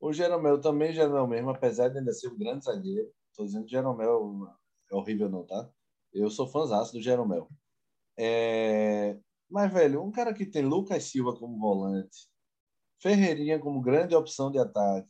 O 0.00 0.12
Jeromel 0.12 0.60
também, 0.60 0.92
Jeromel 0.92 1.26
mesmo, 1.26 1.50
apesar 1.50 1.88
de 1.88 1.98
ainda 1.98 2.12
ser 2.12 2.28
um 2.28 2.38
grande 2.38 2.64
zagueiro, 2.64 3.10
tô 3.34 3.44
dizendo 3.44 3.64
que 3.64 3.72
Jeromel 3.72 4.48
é 4.90 4.94
horrível 4.94 5.28
não, 5.28 5.44
tá? 5.44 5.70
Eu 6.12 6.30
sou 6.30 6.48
fãzaço 6.48 6.92
do 6.92 7.02
Jeromel. 7.02 7.48
É... 8.18 9.18
Mas, 9.50 9.72
velho, 9.72 10.02
um 10.02 10.10
cara 10.10 10.34
que 10.34 10.46
tem 10.46 10.62
Lucas 10.62 11.04
Silva 11.04 11.34
como 11.36 11.58
volante, 11.58 12.28
Ferreirinha 13.00 13.58
como 13.58 13.80
grande 13.80 14.14
opção 14.14 14.50
de 14.50 14.58
ataque, 14.58 15.08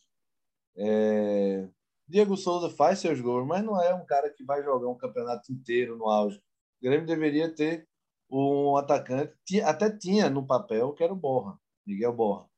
é... 0.77 1.68
Diego 2.09 2.37
Souza 2.37 2.70
faz 2.70 3.01
seus 3.01 3.20
gols, 3.20 3.46
mas 3.46 3.64
não 3.64 3.81
é 3.83 3.92
um 3.94 4.05
cara 4.07 4.31
que 4.31 4.44
vai 4.44 4.62
jogar 4.62 4.88
um 4.88 4.96
campeonato 4.96 5.53
inteiro 5.53 5.96
no 5.96 6.09
auge. 6.09 6.38
O 6.38 6.85
Grêmio 6.85 7.07
deveria 7.07 7.53
ter 7.53 7.88
um 8.31 8.77
atacante, 8.77 9.33
até 9.64 9.90
tinha 9.90 10.31
no 10.31 10.46
papel, 10.46 10.92
que 10.92 11.03
era 11.03 11.12
o 11.12 11.16
Borra, 11.16 11.59
Miguel 11.87 12.12
Borra. 12.12 12.49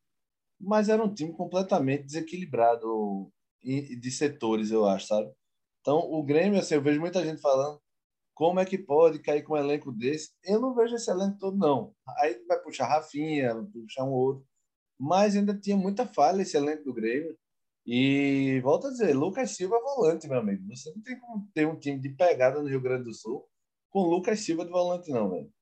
Mas 0.60 0.88
era 0.88 1.02
um 1.02 1.12
time 1.12 1.32
completamente 1.32 2.04
desequilibrado 2.04 3.30
de 3.62 4.10
setores, 4.10 4.70
eu 4.70 4.86
acho, 4.86 5.06
sabe? 5.06 5.32
Então, 5.80 5.98
o 5.98 6.22
Grêmio, 6.22 6.58
assim, 6.58 6.74
eu 6.74 6.82
vejo 6.82 7.00
muita 7.00 7.24
gente 7.24 7.40
falando 7.40 7.80
como 8.38 8.60
é 8.60 8.64
que 8.64 8.78
pode 8.78 9.18
cair 9.18 9.42
com 9.42 9.54
um 9.54 9.56
elenco 9.56 9.90
desse. 9.90 10.30
Eu 10.44 10.60
não 10.60 10.72
vejo 10.72 10.94
esse 10.94 11.10
elenco 11.10 11.36
todo, 11.40 11.58
não. 11.58 11.92
Aí 12.18 12.40
vai 12.46 12.56
puxar 12.62 12.86
Rafinha, 12.86 13.52
puxar 13.72 14.04
um 14.04 14.12
outro. 14.12 14.46
Mas 14.96 15.34
ainda 15.34 15.58
tinha 15.58 15.76
muita 15.76 16.06
falha 16.06 16.42
esse 16.42 16.56
elenco 16.56 16.84
do 16.84 16.94
Grêmio. 16.94 17.36
E 17.84 18.60
volto 18.60 18.86
a 18.86 18.90
dizer, 18.90 19.12
Lucas 19.12 19.56
Silva 19.56 19.74
é 19.74 19.80
volante, 19.80 20.28
meu 20.28 20.38
amigo. 20.38 20.62
Você 20.68 20.88
não 20.94 21.02
tem 21.02 21.18
como 21.18 21.50
ter 21.52 21.66
um 21.66 21.76
time 21.76 21.98
de 21.98 22.10
pegada 22.10 22.62
no 22.62 22.68
Rio 22.68 22.80
Grande 22.80 23.04
do 23.06 23.12
Sul 23.12 23.44
com 23.90 24.02
Lucas 24.02 24.38
Silva 24.38 24.64
de 24.64 24.70
volante, 24.70 25.10
não, 25.10 25.30
velho. 25.30 25.52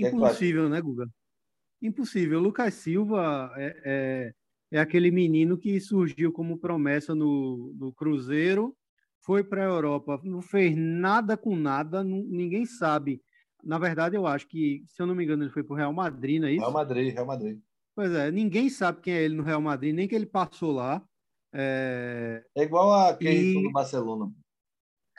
É 0.00 0.08
Impossível, 0.10 0.68
né, 0.68 0.82
Guga? 0.82 1.06
Impossível. 1.80 2.40
Lucas 2.40 2.74
Silva 2.74 3.54
é, 3.56 3.82
é, 3.86 4.32
é, 4.72 4.78
aquele 4.78 5.10
menino 5.10 5.56
que 5.56 5.80
surgiu 5.80 6.30
como 6.30 6.58
promessa 6.58 7.14
no, 7.14 7.72
no 7.74 7.90
Cruzeiro, 7.94 8.76
foi 9.28 9.44
para 9.44 9.60
a 9.60 9.66
Europa, 9.66 10.18
não 10.24 10.40
fez 10.40 10.74
nada 10.74 11.36
com 11.36 11.54
nada, 11.54 12.02
não, 12.02 12.16
ninguém 12.22 12.64
sabe. 12.64 13.22
Na 13.62 13.78
verdade, 13.78 14.16
eu 14.16 14.26
acho 14.26 14.48
que, 14.48 14.82
se 14.86 15.02
eu 15.02 15.06
não 15.06 15.14
me 15.14 15.22
engano, 15.22 15.42
ele 15.42 15.50
foi 15.50 15.62
para 15.62 15.74
o 15.74 15.76
Real 15.76 15.92
Madrid, 15.92 16.40
não 16.40 16.48
é 16.48 16.52
isso? 16.52 16.60
Real 16.60 16.72
Madrid, 16.72 17.12
Real 17.12 17.26
Madrid. 17.26 17.60
Pois 17.94 18.10
é, 18.10 18.30
ninguém 18.30 18.70
sabe 18.70 19.02
quem 19.02 19.12
é 19.12 19.22
ele 19.22 19.34
no 19.36 19.42
Real 19.42 19.60
Madrid, 19.60 19.94
nem 19.94 20.08
que 20.08 20.14
ele 20.14 20.24
passou 20.24 20.72
lá. 20.72 21.06
É, 21.52 22.42
é 22.56 22.62
igual 22.62 22.90
a 22.90 23.14
quem 23.18 23.58
e... 23.58 23.62
do 23.64 23.70
Barcelona. 23.70 24.32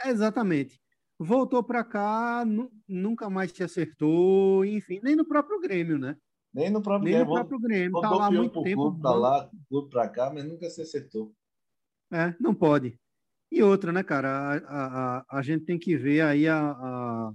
exatamente. 0.05 0.81
Voltou 1.19 1.61
para 1.61 1.83
cá, 1.83 2.43
nunca 2.87 3.29
mais 3.29 3.51
se 3.51 3.61
acertou, 3.61 4.65
enfim, 4.65 4.99
nem 5.03 5.15
no 5.15 5.27
próprio 5.27 5.61
Grêmio, 5.61 5.99
né? 5.99 6.17
Nem 6.51 6.71
no 6.71 6.81
próprio 6.81 7.05
nem 7.05 7.13
Grêmio. 7.13 7.27
No 7.27 7.35
próprio 7.35 7.59
Grêmio. 7.59 8.01
Tá 8.01 8.09
lá 8.09 8.25
há 8.25 8.31
muito 8.31 8.63
tempo. 8.63 8.81
Clube, 8.81 9.01
tá 9.03 9.13
lá, 9.13 9.51
clube 9.67 9.89
para 9.91 10.09
cá, 10.09 10.31
mas 10.33 10.45
nunca 10.45 10.67
se 10.67 10.81
acertou. 10.81 11.31
É, 12.11 12.33
não 12.39 12.55
pode. 12.55 12.99
E 13.51 13.63
outra, 13.63 13.91
né, 13.91 14.03
cara? 14.03 14.29
A, 14.29 15.17
a, 15.17 15.25
a, 15.39 15.41
gente 15.41 15.65
tem 15.65 15.79
que 15.79 15.97
ver 15.97 16.21
aí 16.21 16.47
a, 16.47 16.59
a, 16.59 17.31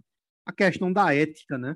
a 0.46 0.52
questão 0.52 0.92
da 0.92 1.14
ética, 1.14 1.58
né? 1.58 1.74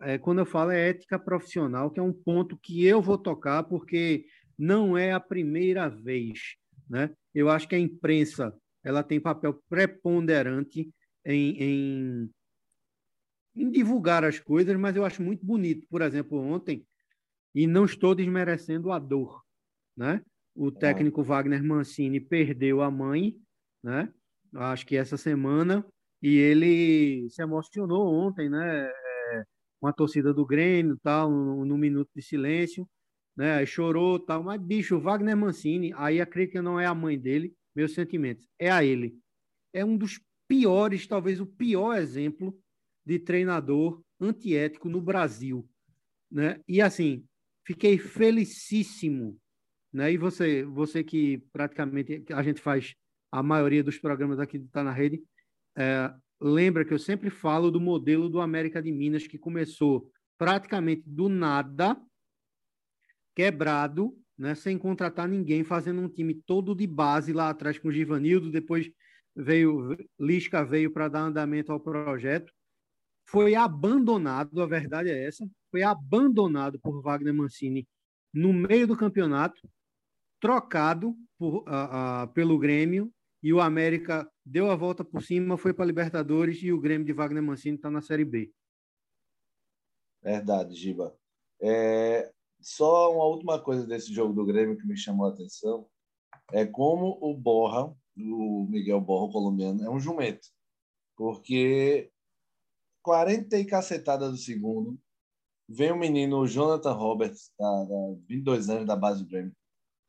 é, 0.00 0.18
quando 0.18 0.38
eu 0.38 0.46
falo 0.46 0.70
é 0.70 0.88
ética 0.88 1.18
profissional, 1.18 1.90
que 1.90 2.00
é 2.00 2.02
um 2.02 2.12
ponto 2.12 2.56
que 2.56 2.84
eu 2.84 3.02
vou 3.02 3.18
tocar, 3.18 3.62
porque 3.64 4.24
não 4.58 4.96
é 4.96 5.12
a 5.12 5.20
primeira 5.20 5.88
vez. 5.88 6.56
Né? 6.88 7.10
Eu 7.34 7.48
acho 7.48 7.68
que 7.68 7.74
a 7.74 7.78
imprensa 7.78 8.54
ela 8.82 9.02
tem 9.02 9.20
papel 9.20 9.62
preponderante 9.68 10.90
em, 11.24 11.62
em, 11.62 12.30
em 13.54 13.70
divulgar 13.70 14.24
as 14.24 14.38
coisas, 14.38 14.74
mas 14.78 14.96
eu 14.96 15.04
acho 15.04 15.22
muito 15.22 15.44
bonito. 15.44 15.86
Por 15.88 16.00
exemplo, 16.00 16.38
ontem, 16.38 16.84
e 17.54 17.66
não 17.66 17.84
estou 17.84 18.14
desmerecendo 18.14 18.90
a 18.90 18.98
dor, 18.98 19.42
né? 19.96 20.22
O 20.54 20.70
técnico 20.70 21.22
Wagner 21.22 21.62
Mancini 21.62 22.20
perdeu 22.20 22.80
a 22.80 22.90
mãe, 22.90 23.36
né? 23.82 24.12
Acho 24.54 24.86
que 24.86 24.96
essa 24.96 25.16
semana, 25.16 25.86
e 26.22 26.36
ele 26.36 27.28
se 27.30 27.42
emocionou 27.42 28.12
ontem, 28.12 28.48
né? 28.48 28.90
com 29.80 29.86
a 29.86 29.92
torcida 29.92 30.32
do 30.32 30.44
Grêmio, 30.44 30.98
tal, 31.02 31.30
no, 31.30 31.64
no 31.64 31.78
minuto 31.78 32.10
de 32.14 32.22
silêncio, 32.22 32.86
né? 33.36 33.54
Aí 33.54 33.66
chorou, 33.66 34.18
tal, 34.18 34.42
mas 34.42 34.60
bicho, 34.60 35.00
Wagner 35.00 35.36
Mancini, 35.36 35.92
aí 35.96 36.20
a 36.20 36.26
crítica 36.26 36.60
não 36.60 36.78
é 36.78 36.86
a 36.86 36.94
mãe 36.94 37.18
dele, 37.18 37.54
meus 37.74 37.94
sentimentos, 37.94 38.46
é 38.58 38.70
a 38.70 38.84
ele. 38.84 39.16
É 39.72 39.84
um 39.84 39.96
dos 39.96 40.20
piores, 40.46 41.06
talvez 41.06 41.40
o 41.40 41.46
pior 41.46 41.96
exemplo 41.96 42.56
de 43.06 43.18
treinador 43.18 44.02
antiético 44.20 44.88
no 44.88 45.00
Brasil, 45.00 45.66
né? 46.30 46.60
E 46.68 46.82
assim, 46.82 47.24
fiquei 47.66 47.96
felicíssimo, 47.96 49.38
né? 49.90 50.12
E 50.12 50.18
você, 50.18 50.62
você 50.64 51.02
que 51.02 51.38
praticamente 51.52 52.24
a 52.30 52.42
gente 52.42 52.60
faz 52.60 52.94
a 53.30 53.42
maioria 53.42 53.82
dos 53.82 53.98
programas 53.98 54.38
aqui 54.38 54.58
do 54.58 54.68
Tá 54.68 54.82
na 54.82 54.92
Rede, 54.92 55.22
é, 55.76 56.12
lembra 56.40 56.84
que 56.84 56.92
eu 56.92 56.98
sempre 56.98 57.30
falo 57.30 57.70
do 57.70 57.80
modelo 57.80 58.28
do 58.28 58.40
América 58.40 58.82
de 58.82 58.90
Minas, 58.90 59.26
que 59.26 59.38
começou 59.38 60.10
praticamente 60.38 61.02
do 61.06 61.28
nada, 61.28 62.00
quebrado, 63.34 64.16
né, 64.36 64.54
sem 64.54 64.78
contratar 64.78 65.28
ninguém, 65.28 65.62
fazendo 65.62 66.00
um 66.00 66.08
time 66.08 66.34
todo 66.34 66.74
de 66.74 66.86
base 66.86 67.32
lá 67.32 67.50
atrás 67.50 67.78
com 67.78 67.88
o 67.88 67.92
Givanildo, 67.92 68.50
depois 68.50 68.90
veio 69.36 69.96
Lisca 70.18 70.64
veio 70.64 70.90
para 70.92 71.08
dar 71.08 71.20
andamento 71.20 71.72
ao 71.72 71.78
projeto. 71.78 72.52
Foi 73.28 73.54
abandonado, 73.54 74.60
a 74.60 74.66
verdade 74.66 75.10
é 75.10 75.26
essa, 75.26 75.48
foi 75.70 75.82
abandonado 75.82 76.80
por 76.80 77.00
Wagner 77.02 77.34
Mancini 77.34 77.86
no 78.32 78.52
meio 78.52 78.86
do 78.86 78.96
campeonato, 78.96 79.60
trocado 80.40 81.14
por, 81.38 81.58
uh, 81.58 82.24
uh, 82.24 82.28
pelo 82.32 82.58
Grêmio, 82.58 83.12
e 83.42 83.52
o 83.52 83.60
América 83.60 84.30
deu 84.44 84.70
a 84.70 84.76
volta 84.76 85.04
por 85.04 85.22
cima, 85.22 85.56
foi 85.56 85.72
para 85.72 85.84
a 85.84 85.86
Libertadores 85.86 86.62
e 86.62 86.72
o 86.72 86.80
Grêmio 86.80 87.06
de 87.06 87.12
Wagner 87.12 87.42
Mancini 87.42 87.76
está 87.76 87.90
na 87.90 88.02
Série 88.02 88.24
B. 88.24 88.52
Verdade, 90.22 90.74
Giba. 90.74 91.16
É, 91.60 92.30
só 92.60 93.12
uma 93.14 93.24
última 93.24 93.60
coisa 93.60 93.86
desse 93.86 94.12
jogo 94.12 94.34
do 94.34 94.44
Grêmio 94.44 94.76
que 94.76 94.86
me 94.86 94.96
chamou 94.96 95.26
a 95.26 95.30
atenção 95.30 95.88
é 96.52 96.66
como 96.66 97.18
o 97.20 97.34
Borra, 97.34 97.94
o 98.16 98.66
Miguel 98.68 99.00
Borra, 99.00 99.26
o 99.26 99.32
colombiano, 99.32 99.84
é 99.84 99.90
um 99.90 100.00
jumento. 100.00 100.48
Porque 101.16 102.10
40 103.02 103.58
e 103.58 103.64
cacetada 103.64 104.30
do 104.30 104.36
segundo, 104.36 104.98
vem 105.68 105.92
o 105.92 105.96
menino 105.96 106.46
Jonathan 106.46 106.92
Roberts, 106.92 107.52
da, 107.58 107.84
da 107.84 107.96
22 108.26 108.68
anos 108.68 108.86
da 108.86 108.96
base 108.96 109.22
do 109.22 109.28
Grêmio, 109.28 109.54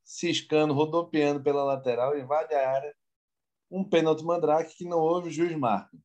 ciscando, 0.03 0.73
rodopiando 0.73 1.41
pela 1.41 1.63
lateral, 1.63 2.17
invade 2.17 2.53
a 2.53 2.69
área, 2.69 2.95
um 3.71 3.87
pênalti 3.87 4.23
mandrake 4.23 4.75
que 4.75 4.85
não 4.85 4.99
houve, 4.99 5.29
o 5.29 5.31
juiz 5.31 5.55
marca. 5.57 5.97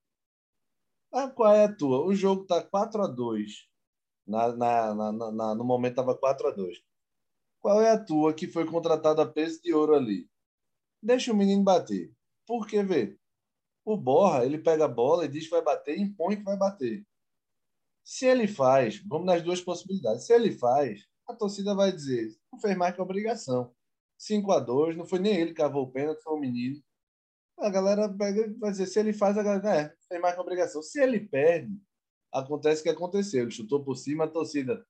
Ah, 1.12 1.28
qual 1.28 1.52
é 1.52 1.64
a 1.64 1.74
tua? 1.74 2.04
O 2.04 2.14
jogo 2.14 2.42
está 2.42 2.62
4 2.62 3.02
a 3.02 3.06
2 3.08 3.68
na, 4.26 4.54
na, 4.56 4.94
na, 4.94 5.32
na, 5.32 5.54
no 5.54 5.64
momento 5.64 5.92
estava 5.92 6.16
4 6.16 6.48
a 6.48 6.50
2 6.50 6.78
Qual 7.60 7.80
é 7.80 7.90
a 7.90 8.04
tua 8.04 8.34
que 8.34 8.48
foi 8.48 8.66
contratada 8.66 9.22
a 9.22 9.26
peso 9.26 9.60
de 9.62 9.72
ouro 9.72 9.94
ali? 9.94 10.28
Deixa 11.02 11.32
o 11.32 11.36
menino 11.36 11.62
bater. 11.62 12.12
Porque, 12.46 12.82
vê, 12.82 13.18
o 13.84 13.96
Borra, 13.96 14.44
ele 14.44 14.58
pega 14.58 14.84
a 14.84 14.88
bola 14.88 15.24
e 15.24 15.28
diz 15.28 15.44
que 15.44 15.50
vai 15.50 15.62
bater 15.62 15.98
impõe 15.98 16.36
que 16.36 16.42
vai 16.42 16.56
bater. 16.56 17.04
Se 18.04 18.26
ele 18.26 18.46
faz, 18.46 19.02
vamos 19.06 19.26
nas 19.26 19.42
duas 19.42 19.60
possibilidades. 19.60 20.26
Se 20.26 20.32
ele 20.32 20.52
faz, 20.52 21.04
a 21.26 21.34
torcida 21.34 21.74
vai 21.74 21.90
dizer, 21.92 22.36
não 22.52 22.60
fez 22.60 22.76
mais 22.76 22.94
que 22.94 23.00
obrigação. 23.00 23.74
5 24.18 24.52
a 24.52 24.60
2 24.60 24.96
não 24.96 25.06
foi 25.06 25.18
nem 25.18 25.34
ele 25.34 25.50
que 25.50 25.56
cavou 25.56 25.84
o 25.84 25.90
pênalti, 25.90 26.22
foi 26.22 26.34
o 26.34 26.40
menino. 26.40 26.82
A 27.58 27.70
galera 27.70 28.08
pega 28.08 28.54
vai 28.58 28.70
dizer, 28.70 28.86
se 28.86 28.98
ele 28.98 29.12
faz, 29.12 29.36
a 29.38 29.42
galera, 29.42 29.80
é, 29.80 29.94
fez 30.08 30.20
mais 30.20 30.38
obrigação. 30.38 30.82
Se 30.82 31.00
ele 31.00 31.20
perde, 31.20 31.72
acontece 32.32 32.80
o 32.80 32.84
que 32.84 32.90
aconteceu. 32.90 33.42
Ele 33.42 33.50
chutou 33.50 33.82
por 33.84 33.96
cima, 33.96 34.24
a 34.24 34.28
torcida 34.28 34.86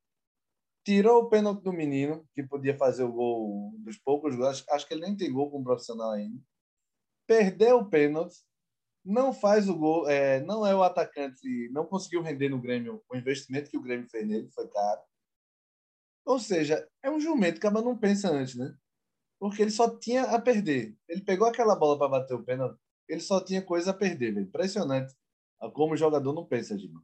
tirou 0.84 1.22
o 1.22 1.28
pênalti 1.28 1.62
do 1.62 1.72
menino, 1.72 2.24
que 2.32 2.44
podia 2.44 2.76
fazer 2.76 3.02
o 3.02 3.12
gol 3.12 3.72
dos 3.78 3.98
poucos 3.98 4.36
gols. 4.36 4.64
Acho 4.70 4.86
que 4.86 4.94
ele 4.94 5.02
nem 5.02 5.16
tem 5.16 5.32
gol 5.32 5.50
como 5.50 5.64
profissional 5.64 6.12
ainda. 6.12 6.40
Perdeu 7.26 7.78
o 7.78 7.90
pênalti, 7.90 8.36
não 9.04 9.32
faz 9.32 9.68
o 9.68 9.76
gol, 9.76 10.08
é, 10.08 10.40
não 10.44 10.64
é 10.64 10.74
o 10.74 10.84
atacante, 10.84 11.68
não 11.72 11.86
conseguiu 11.86 12.22
render 12.22 12.48
no 12.48 12.60
Grêmio 12.60 13.02
o 13.08 13.16
investimento 13.16 13.68
que 13.68 13.76
o 13.76 13.82
Grêmio 13.82 14.08
fez 14.08 14.26
nele, 14.26 14.48
foi 14.50 14.68
caro. 14.68 15.00
Ou 16.24 16.38
seja, 16.38 16.88
é 17.02 17.10
um 17.10 17.20
jumento 17.20 17.60
que 17.60 17.66
a 17.66 17.70
não 17.70 17.98
pensa 17.98 18.30
antes, 18.30 18.54
né? 18.56 18.76
Porque 19.38 19.62
ele 19.62 19.70
só 19.70 19.98
tinha 19.98 20.22
a 20.24 20.40
perder. 20.40 20.96
Ele 21.08 21.22
pegou 21.22 21.46
aquela 21.46 21.76
bola 21.76 21.98
para 21.98 22.08
bater 22.08 22.34
o 22.34 22.42
pênalti, 22.42 22.78
ele 23.08 23.20
só 23.20 23.44
tinha 23.44 23.62
coisa 23.62 23.90
a 23.90 23.94
perder, 23.94 24.32
velho. 24.32 24.46
Impressionante 24.46 25.14
como 25.72 25.94
o 25.94 25.96
jogador 25.96 26.32
não 26.32 26.44
pensa, 26.44 26.78
Gilmar. 26.78 27.02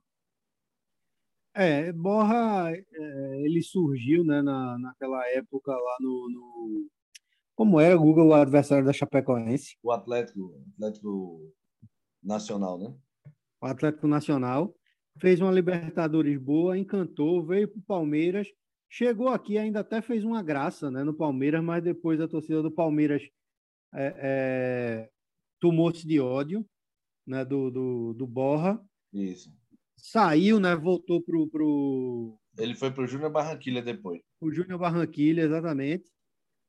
É, 1.54 1.92
Borra, 1.92 2.72
é, 2.72 3.40
ele 3.42 3.62
surgiu 3.62 4.24
né, 4.24 4.40
na, 4.40 4.78
naquela 4.78 5.22
época 5.30 5.70
lá 5.70 5.96
no, 6.00 6.28
no, 6.30 6.88
Como 7.54 7.78
era 7.78 7.96
o 7.96 8.00
Google, 8.00 8.28
o 8.28 8.34
adversário 8.34 8.84
da 8.84 8.92
Chapecoense? 8.92 9.76
O 9.82 9.92
Atlético, 9.92 10.62
Atlético 10.74 11.52
Nacional, 12.22 12.78
né? 12.78 12.94
O 13.60 13.66
Atlético 13.66 14.06
Nacional. 14.06 14.74
Fez 15.18 15.42
uma 15.42 15.52
Libertadores 15.52 16.38
boa, 16.38 16.78
encantou, 16.78 17.44
veio 17.44 17.68
para 17.68 17.78
o 17.78 17.82
Palmeiras. 17.82 18.48
Chegou 18.94 19.28
aqui, 19.28 19.56
ainda 19.56 19.80
até 19.80 20.02
fez 20.02 20.22
uma 20.22 20.42
graça 20.42 20.90
né, 20.90 21.02
no 21.02 21.14
Palmeiras, 21.14 21.64
mas 21.64 21.82
depois 21.82 22.20
a 22.20 22.28
torcida 22.28 22.62
do 22.62 22.70
Palmeiras 22.70 23.22
é, 23.94 24.14
é, 24.18 25.10
tomou-se 25.58 26.06
de 26.06 26.20
ódio 26.20 26.62
né, 27.26 27.42
do, 27.44 27.70
do, 27.70 28.12
do 28.12 28.26
Borra. 28.26 28.78
Isso 29.12 29.50
saiu, 30.02 30.58
né? 30.58 30.74
Voltou 30.74 31.22
pro. 31.22 31.48
pro... 31.48 32.38
Ele 32.58 32.74
foi 32.74 32.90
pro 32.90 33.06
Júnior 33.06 33.30
Barranquilha 33.30 33.80
depois. 33.80 34.20
O 34.40 34.52
Júnior 34.52 34.78
Barranquilha, 34.78 35.42
exatamente. 35.42 36.10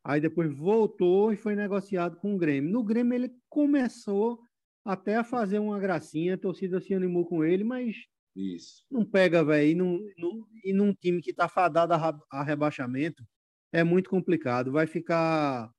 Aí 0.06 0.22
depois 0.22 0.56
voltou 0.56 1.34
e 1.34 1.38
foi 1.38 1.56
negociado 1.56 2.18
com 2.18 2.36
o 2.36 2.38
Grêmio. 2.38 2.72
No 2.72 2.84
Grêmio 2.84 3.16
ele 3.16 3.32
começou 3.50 4.40
até 4.86 5.16
a 5.16 5.24
fazer 5.24 5.60
uma 5.60 5.80
gracinha, 5.80 6.36
a 6.36 6.38
torcida 6.38 6.80
se 6.80 6.94
animou 6.94 7.26
com 7.26 7.44
ele, 7.44 7.64
mas 7.64 7.96
Isso. 8.36 8.84
não 8.90 9.06
pega, 9.06 9.44
velho. 9.44 10.14
E, 10.18 10.70
e 10.70 10.74
num 10.74 10.94
time 10.94 11.22
que 11.22 11.34
tá 11.34 11.48
fadado 11.48 11.94
a, 11.94 12.20
a 12.32 12.44
rebaixamento, 12.44 13.24
é 13.72 13.84
muito 13.84 14.10
complicado. 14.10 14.72
Vai 14.72 14.88
ficar 14.88 15.72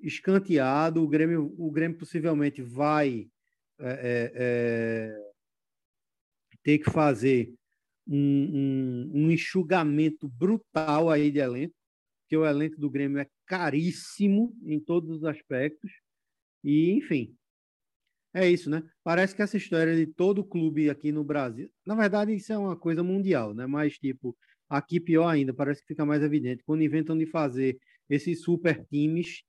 escanteado. 0.00 1.02
O 1.02 1.08
Grêmio, 1.08 1.54
o 1.58 1.70
Grêmio 1.70 1.98
possivelmente 1.98 2.62
vai 2.62 3.28
é, 3.78 3.90
é, 3.90 4.32
é 4.34 5.28
ter 6.62 6.78
que 6.78 6.90
fazer 6.90 7.54
um, 8.06 8.16
um, 8.16 9.10
um 9.14 9.30
enxugamento 9.30 10.28
brutal 10.28 11.10
aí 11.10 11.30
de 11.30 11.38
elenco, 11.38 11.74
porque 12.22 12.36
o 12.36 12.46
elenco 12.46 12.80
do 12.80 12.90
Grêmio 12.90 13.18
é 13.18 13.28
caríssimo 13.46 14.56
em 14.64 14.80
todos 14.80 15.10
os 15.10 15.24
aspectos. 15.24 15.90
E, 16.64 16.92
enfim, 16.92 17.36
é 18.38 18.48
isso, 18.48 18.70
né? 18.70 18.82
Parece 19.02 19.34
que 19.34 19.42
essa 19.42 19.56
história 19.56 19.94
de 19.94 20.06
todo 20.06 20.44
clube 20.44 20.88
aqui 20.90 21.12
no 21.12 21.24
Brasil, 21.24 21.70
na 21.86 21.94
verdade, 21.94 22.34
isso 22.34 22.52
é 22.52 22.58
uma 22.58 22.76
coisa 22.76 23.02
mundial, 23.02 23.54
né? 23.54 23.66
Mas, 23.66 23.98
tipo, 23.98 24.36
aqui 24.68 25.00
pior 25.00 25.28
ainda, 25.28 25.52
parece 25.52 25.80
que 25.80 25.88
fica 25.88 26.04
mais 26.04 26.22
evidente. 26.22 26.62
Quando 26.64 26.82
inventam 26.82 27.16
de 27.16 27.26
fazer 27.26 27.78
esses 28.08 28.42
super 28.42 28.84
times, 28.86 29.42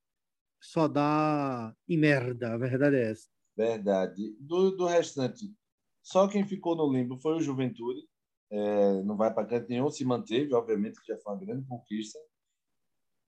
só 0.61 0.87
dá 0.87 1.73
em 1.87 1.97
merda, 1.97 2.53
a 2.53 2.57
verdade 2.57 2.95
é 2.95 3.11
essa. 3.11 3.27
Verdade. 3.55 4.35
Do, 4.39 4.71
do 4.71 4.85
restante, 4.85 5.53
só 6.01 6.27
quem 6.27 6.45
ficou 6.45 6.75
no 6.75 6.91
limbo 6.91 7.17
foi 7.17 7.35
o 7.35 7.41
Juventude. 7.41 8.07
É, 8.51 9.03
não 9.03 9.15
vai 9.15 9.31
para 9.33 9.45
canto 9.45 9.69
nenhum, 9.69 9.89
se 9.91 10.03
manteve, 10.03 10.53
obviamente, 10.53 10.99
que 10.99 11.13
já 11.13 11.17
foi 11.19 11.33
uma 11.33 11.39
grande 11.39 11.67
conquista. 11.67 12.17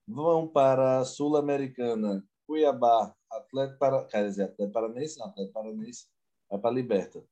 Vão 0.06 0.48
para 0.48 0.98
a 0.98 1.04
Sul-Americana, 1.04 2.26
Cuiabá, 2.52 3.16
Atlético 3.30 3.78
para, 3.78 4.04
quer 4.04 4.28
dizer, 4.28 4.42
Atlético 4.42 4.72
Paranense, 4.74 5.18
não, 5.18 5.26
Atlético 5.28 5.54
Paranense 5.54 6.06
vai 6.50 6.60
para 6.60 6.68
a 6.68 6.74
Liberta. 6.74 7.24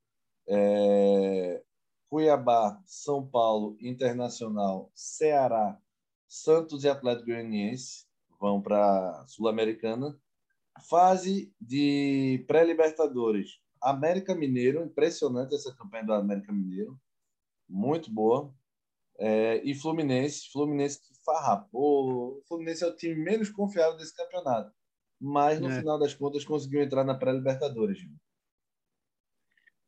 É, 0.47 1.63
Cuiabá, 2.09 2.81
São 2.87 3.27
Paulo, 3.27 3.77
Internacional, 3.79 4.91
Ceará, 4.95 5.79
Santos 6.27 6.83
e 6.83 6.89
Atlético 6.89 7.27
Goianiense 7.27 8.07
vão 8.39 8.59
para 8.59 9.23
Sul-Americana. 9.27 10.19
Fase 10.89 11.53
de 11.61 12.43
pré-Libertadores. 12.47 13.59
América 13.79 14.33
Mineiro, 14.33 14.83
impressionante 14.83 15.53
essa 15.53 15.71
campanha 15.75 16.03
do 16.03 16.13
América 16.13 16.51
Mineiro, 16.51 16.99
muito 17.69 18.11
boa. 18.11 18.51
É, 19.19 19.61
e 19.63 19.75
Fluminense, 19.75 20.49
Fluminense 20.51 20.99
que 20.99 21.13
farrapou. 21.23 22.39
O 22.39 22.41
Fluminense 22.47 22.83
é 22.83 22.87
o 22.87 22.95
time 22.95 23.13
menos 23.13 23.51
confiável 23.51 23.95
desse 23.97 24.15
campeonato, 24.15 24.73
mas 25.21 25.59
no 25.59 25.69
é. 25.69 25.79
final 25.79 25.99
das 25.99 26.15
contas 26.15 26.43
conseguiu 26.43 26.81
entrar 26.81 27.03
na 27.03 27.13
pré-Libertadores. 27.13 27.99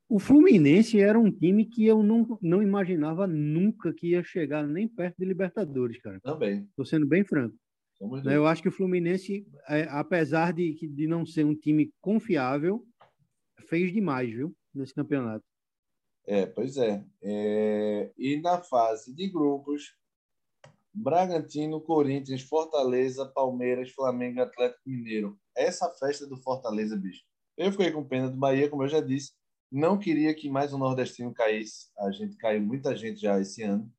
O 0.08 0.20
Fluminense 0.20 1.00
era 1.00 1.20
um 1.20 1.32
time 1.32 1.66
que 1.66 1.86
eu 1.86 2.04
não, 2.04 2.38
não 2.40 2.62
imaginava 2.62 3.26
nunca 3.26 3.92
que 3.92 4.10
ia 4.10 4.24
chegar 4.24 4.68
nem 4.68 4.88
perto 4.88 5.18
de 5.18 5.26
Libertadores, 5.26 6.00
cara. 6.00 6.20
Também. 6.22 6.66
Estou 6.70 6.86
sendo 6.86 7.08
bem 7.08 7.24
franco. 7.24 7.56
Eu 8.26 8.46
acho 8.46 8.62
que 8.62 8.68
o 8.68 8.72
Fluminense, 8.72 9.48
é, 9.68 9.84
apesar 9.90 10.54
de, 10.54 10.76
de 10.88 11.08
não 11.08 11.26
ser 11.26 11.46
um 11.46 11.56
time 11.56 11.92
confiável, 12.00 12.86
fez 13.68 13.92
demais, 13.92 14.30
viu? 14.30 14.54
Nesse 14.74 14.94
campeonato. 14.94 15.44
É, 16.28 16.46
pois 16.46 16.78
é. 16.78 17.04
é. 17.22 18.12
E 18.18 18.40
na 18.42 18.60
fase 18.62 19.14
de 19.16 19.30
grupos, 19.30 19.96
Bragantino, 20.94 21.82
Corinthians, 21.82 22.42
Fortaleza, 22.42 23.26
Palmeiras, 23.26 23.92
Flamengo, 23.92 24.42
Atlético 24.42 24.82
Mineiro. 24.86 25.38
Essa 25.56 25.90
festa 25.92 26.28
do 26.28 26.38
Fortaleza, 26.38 26.96
bicho. 26.96 27.24
Eu 27.58 27.72
fiquei 27.72 27.92
com 27.92 28.08
pena 28.08 28.30
do 28.30 28.38
Bahia, 28.38 28.70
como 28.70 28.84
eu 28.84 28.88
já 28.88 29.02
disse. 29.02 29.32
Não 29.72 29.98
queria 29.98 30.34
que 30.36 30.50
mais 30.50 30.74
um 30.74 30.78
nordestino 30.78 31.34
caísse. 31.34 31.88
A 31.98 32.12
gente 32.12 32.38
caiu 32.38 32.62
muita 32.62 32.96
gente 32.96 33.20
já 33.20 33.40
esse 33.40 33.64
ano. 33.64 33.92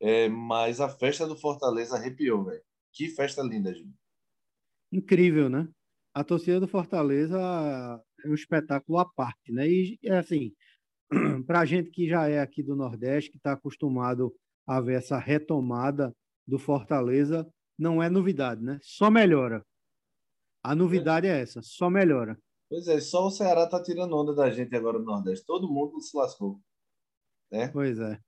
É, 0.00 0.28
mas 0.28 0.80
a 0.80 0.88
festa 0.88 1.26
do 1.26 1.36
Fortaleza 1.36 1.96
arrepiou, 1.96 2.44
velho. 2.44 2.62
Que 2.92 3.08
festa 3.08 3.42
linda, 3.42 3.74
gente. 3.74 3.96
Incrível, 4.92 5.48
né? 5.48 5.68
a 6.18 6.24
torcida 6.24 6.58
do 6.58 6.66
Fortaleza 6.66 7.38
é 8.24 8.28
um 8.28 8.34
espetáculo 8.34 8.98
à 8.98 9.04
parte, 9.04 9.52
né? 9.52 9.68
E 9.68 9.98
é 10.02 10.18
assim, 10.18 10.52
para 11.46 11.60
a 11.60 11.64
gente 11.64 11.90
que 11.90 12.08
já 12.08 12.28
é 12.28 12.40
aqui 12.40 12.60
do 12.60 12.74
Nordeste, 12.74 13.30
que 13.30 13.36
está 13.36 13.52
acostumado 13.52 14.34
a 14.66 14.80
ver 14.80 14.94
essa 14.94 15.16
retomada 15.16 16.12
do 16.48 16.58
Fortaleza, 16.58 17.46
não 17.78 18.02
é 18.02 18.08
novidade, 18.08 18.62
né? 18.62 18.78
Só 18.82 19.10
melhora. 19.10 19.64
A 20.62 20.74
novidade 20.74 21.26
é 21.26 21.40
essa, 21.40 21.60
só 21.62 21.90
melhora. 21.90 22.40
Pois 22.70 22.88
é, 22.88 23.00
só 23.00 23.26
o 23.26 23.30
Ceará 23.30 23.66
tá 23.66 23.82
tirando 23.82 24.16
onda 24.16 24.34
da 24.34 24.50
gente 24.50 24.74
agora 24.74 24.98
no 24.98 25.04
Nordeste. 25.04 25.46
Todo 25.46 25.70
mundo 25.70 26.00
se 26.00 26.16
lascou. 26.16 26.60
Né? 27.50 27.68
Pois 27.68 27.98
é. 27.98 28.18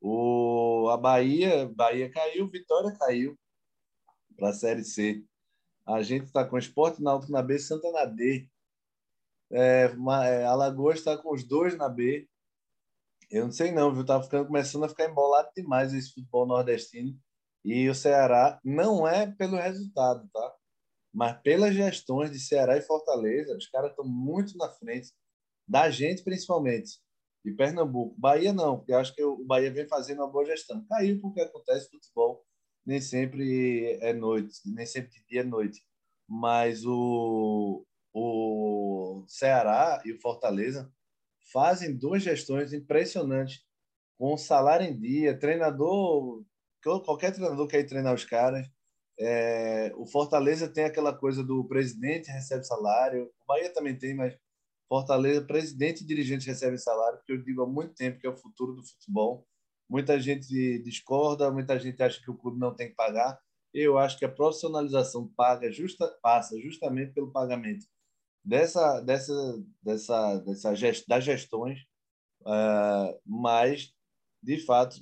O, 0.00 0.88
a 0.90 0.96
Bahia, 0.96 1.68
Bahia 1.74 2.10
caiu, 2.10 2.48
Vitória 2.48 2.94
caiu 2.98 3.38
para 4.36 4.50
a 4.50 4.52
Série 4.52 4.84
C. 4.84 5.24
A 5.86 6.02
gente 6.02 6.26
está 6.26 6.44
com 6.44 6.58
Esporte 6.58 7.02
Náutico 7.02 7.32
na 7.32 7.42
B, 7.42 7.58
Santa 7.58 7.90
na 7.90 8.04
D. 8.04 8.48
É, 9.50 9.86
uma, 9.88 10.26
é, 10.26 10.44
Alagoas 10.44 10.98
está 10.98 11.16
com 11.16 11.32
os 11.32 11.42
dois 11.42 11.76
na 11.76 11.88
B. 11.88 12.28
Eu 13.30 13.44
não 13.44 13.52
sei 13.52 13.72
não, 13.72 13.92
viu? 13.92 14.04
Tá 14.04 14.22
ficando, 14.22 14.46
começando 14.46 14.84
a 14.84 14.88
ficar 14.88 15.06
embolado 15.06 15.48
demais 15.56 15.92
esse 15.92 16.12
futebol 16.12 16.46
nordestino. 16.46 17.18
E 17.64 17.88
o 17.88 17.94
Ceará 17.94 18.60
não 18.64 19.06
é 19.06 19.26
pelo 19.26 19.56
resultado, 19.56 20.28
tá? 20.32 20.54
Mas 21.12 21.40
pelas 21.42 21.74
gestões 21.74 22.30
de 22.30 22.38
Ceará 22.38 22.76
e 22.76 22.82
Fortaleza, 22.82 23.56
os 23.56 23.68
caras 23.68 23.90
estão 23.90 24.06
muito 24.06 24.56
na 24.56 24.68
frente 24.68 25.12
da 25.66 25.90
gente, 25.90 26.22
principalmente 26.22 26.98
de 27.44 27.52
Pernambuco. 27.52 28.14
Bahia 28.18 28.52
não, 28.52 28.78
porque 28.78 28.92
acho 28.92 29.14
que 29.14 29.22
o 29.22 29.44
Bahia 29.44 29.72
vem 29.72 29.86
fazendo 29.88 30.18
uma 30.18 30.30
boa 30.30 30.44
gestão. 30.44 30.84
Caiu 30.86 31.20
porque 31.20 31.40
acontece 31.40 31.90
futebol, 31.90 32.44
nem 32.84 33.00
sempre 33.00 33.98
é 34.00 34.12
noite, 34.12 34.60
nem 34.66 34.86
sempre 34.86 35.10
de 35.12 35.24
dia 35.26 35.40
é 35.40 35.44
noite. 35.44 35.82
Mas 36.26 36.84
o, 36.84 37.86
o 38.12 39.24
Ceará 39.26 40.02
e 40.04 40.12
o 40.12 40.20
Fortaleza 40.20 40.92
fazem 41.52 41.96
duas 41.96 42.22
gestões 42.22 42.72
impressionantes, 42.72 43.64
com 44.18 44.36
salário 44.36 44.86
em 44.86 44.98
dia, 44.98 45.38
treinador, 45.38 46.44
qualquer 46.82 47.32
treinador 47.32 47.66
quer 47.66 47.84
treinar 47.84 48.14
os 48.14 48.24
caras. 48.24 48.66
É, 49.20 49.92
o 49.96 50.06
Fortaleza 50.06 50.68
tem 50.68 50.84
aquela 50.84 51.12
coisa 51.12 51.42
do 51.42 51.66
presidente 51.66 52.30
recebe 52.30 52.64
salário, 52.64 53.24
o 53.40 53.46
Bahia 53.46 53.72
também 53.72 53.96
tem, 53.98 54.14
mas 54.14 54.36
Fortaleza, 54.88 55.44
presidente 55.44 56.02
e 56.02 56.06
dirigente 56.06 56.46
recebem 56.46 56.78
salário, 56.78 57.20
que 57.26 57.32
eu 57.32 57.42
digo 57.42 57.62
há 57.62 57.66
muito 57.66 57.94
tempo 57.94 58.18
que 58.18 58.26
é 58.26 58.30
o 58.30 58.36
futuro 58.36 58.74
do 58.74 58.82
futebol. 58.82 59.46
Muita 59.88 60.18
gente 60.18 60.78
discorda, 60.82 61.50
muita 61.50 61.78
gente 61.78 62.02
acha 62.02 62.20
que 62.20 62.30
o 62.30 62.36
clube 62.36 62.58
não 62.58 62.74
tem 62.74 62.88
que 62.88 62.94
pagar. 62.94 63.38
Eu 63.74 63.98
acho 63.98 64.18
que 64.18 64.24
a 64.24 64.32
profissionalização 64.32 65.28
paga 65.36 65.70
justa, 65.70 66.08
passa 66.22 66.58
justamente 66.58 67.12
pelo 67.12 67.30
pagamento 67.30 67.86
dessa, 68.42 69.00
dessa, 69.00 69.62
dessa, 69.82 70.38
dessa 70.38 70.74
gest, 70.74 71.06
das 71.06 71.22
gestões, 71.22 71.80
uh, 72.42 73.20
mas, 73.26 73.92
de 74.42 74.58
fato, 74.64 74.96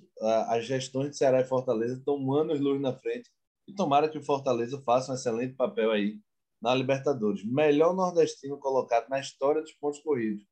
as 0.48 0.64
gestões 0.64 1.10
de 1.10 1.16
Ceará 1.16 1.40
e 1.40 1.44
Fortaleza 1.44 1.98
estão 1.98 2.32
anos 2.34 2.60
luz 2.60 2.80
na 2.80 2.92
frente 2.92 3.30
e 3.68 3.74
tomara 3.74 4.08
que 4.08 4.18
o 4.18 4.24
Fortaleza 4.24 4.82
faça 4.82 5.12
um 5.12 5.14
excelente 5.14 5.54
papel 5.54 5.90
aí 5.90 6.20
na 6.60 6.74
Libertadores. 6.74 7.44
Melhor 7.44 7.94
nordestino 7.94 8.58
colocado 8.58 9.08
na 9.08 9.20
história 9.20 9.60
dos 9.60 9.72
pontos 9.72 10.00
corridos. 10.00 10.44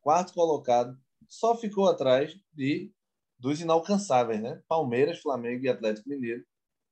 Quarto 0.00 0.34
colocado, 0.34 0.98
só 1.28 1.56
ficou 1.56 1.88
atrás 1.88 2.34
de 2.52 2.92
dos 3.38 3.60
inalcançáveis, 3.60 4.40
né? 4.40 4.62
Palmeiras, 4.68 5.20
Flamengo 5.20 5.64
e 5.64 5.68
Atlético 5.68 6.08
Mineiro, 6.08 6.44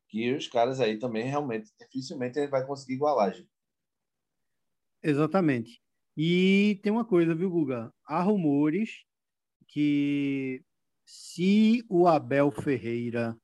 que 0.08 0.32
os 0.34 0.48
caras 0.48 0.80
aí 0.80 0.98
também 0.98 1.24
realmente 1.24 1.70
dificilmente 1.78 2.38
ele 2.38 2.48
vai 2.48 2.66
conseguir 2.66 2.94
igualar. 2.94 3.32
Exatamente. 5.02 5.80
E 6.16 6.80
tem 6.82 6.92
uma 6.92 7.04
coisa, 7.04 7.34
viu, 7.34 7.50
Guga? 7.50 7.92
Há 8.04 8.20
rumores 8.22 9.04
que 9.68 10.62
se 11.10 11.84
o 11.88 12.06
Abel 12.06 12.50
Ferreira 12.50 13.36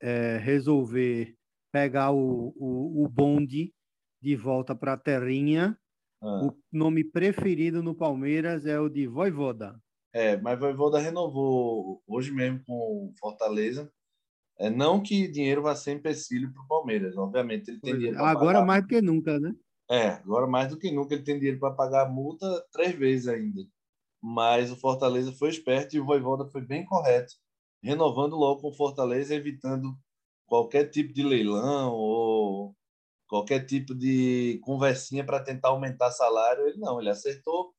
é, 0.00 0.38
resolver 0.38 1.36
pegar 1.72 2.10
o, 2.10 2.52
o, 2.56 3.04
o 3.04 3.08
bonde 3.08 3.72
de 4.20 4.34
volta 4.34 4.74
para 4.74 4.94
a 4.94 4.98
terrinha. 4.98 5.78
Ah. 6.20 6.46
O 6.46 6.56
nome 6.72 7.04
preferido 7.04 7.82
no 7.82 7.94
Palmeiras 7.94 8.66
é 8.66 8.80
o 8.80 8.88
de 8.88 9.06
Voivoda. 9.06 9.78
É, 10.12 10.36
mas 10.38 10.58
Voivoda 10.58 10.98
renovou 10.98 12.02
hoje 12.06 12.32
mesmo 12.32 12.64
com 12.64 13.12
Fortaleza. 13.20 13.92
É, 14.58 14.68
não 14.68 15.00
que 15.00 15.28
dinheiro 15.28 15.62
vá 15.62 15.76
ser 15.76 15.92
empecilho 15.92 16.52
para 16.52 16.62
o 16.62 16.66
Palmeiras, 16.66 17.16
obviamente 17.16 17.68
ele 17.68 17.80
tem 17.80 17.92
pois 17.92 17.98
dinheiro. 17.98 18.24
Agora 18.24 18.54
pagar... 18.54 18.66
mais 18.66 18.82
do 18.82 18.88
que 18.88 19.00
nunca, 19.00 19.38
né? 19.38 19.54
É, 19.88 20.08
agora 20.08 20.46
mais 20.48 20.68
do 20.68 20.78
que 20.78 20.90
nunca 20.90 21.14
ele 21.14 21.22
tem 21.22 21.36
dinheiro 21.36 21.60
para 21.60 21.74
pagar 21.74 22.06
a 22.06 22.08
multa 22.08 22.46
três 22.72 22.94
vezes 22.96 23.28
ainda. 23.28 23.62
Mas 24.22 24.70
o 24.70 24.76
Fortaleza 24.76 25.32
foi 25.32 25.50
esperto 25.50 25.94
e 25.94 26.00
o 26.00 26.04
Voivoda 26.04 26.48
foi 26.50 26.60
bem 26.60 26.84
correto, 26.84 27.34
renovando 27.82 28.36
logo 28.36 28.60
com 28.60 28.68
o 28.68 28.74
Fortaleza, 28.74 29.34
evitando 29.34 29.96
qualquer 30.46 30.90
tipo 30.90 31.12
de 31.12 31.22
leilão 31.22 31.92
ou 31.92 32.74
qualquer 33.28 33.64
tipo 33.64 33.94
de 33.94 34.58
conversinha 34.64 35.24
para 35.24 35.42
tentar 35.42 35.68
aumentar 35.68 36.10
salário. 36.10 36.66
Ele 36.66 36.78
não, 36.78 37.00
ele 37.00 37.10
acertou, 37.10 37.72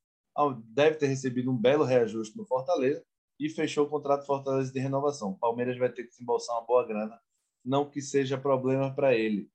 deve 0.65 0.95
ter 0.95 1.07
recebido 1.07 1.51
um 1.51 1.57
belo 1.57 1.83
reajuste 1.83 2.37
no 2.37 2.45
Fortaleza 2.45 3.03
e 3.39 3.49
fechou 3.49 3.85
o 3.85 3.89
contrato 3.89 4.25
Fortaleza 4.25 4.71
de 4.71 4.79
renovação. 4.79 5.31
O 5.31 5.37
Palmeiras 5.37 5.77
vai 5.77 5.91
ter 5.91 6.03
que 6.03 6.09
desembolsar 6.09 6.55
uma 6.57 6.65
boa 6.65 6.85
grana, 6.85 7.19
não 7.65 7.89
que 7.89 8.01
seja 8.01 8.37
problema 8.37 8.93
para 8.93 9.15
ele. 9.15 9.49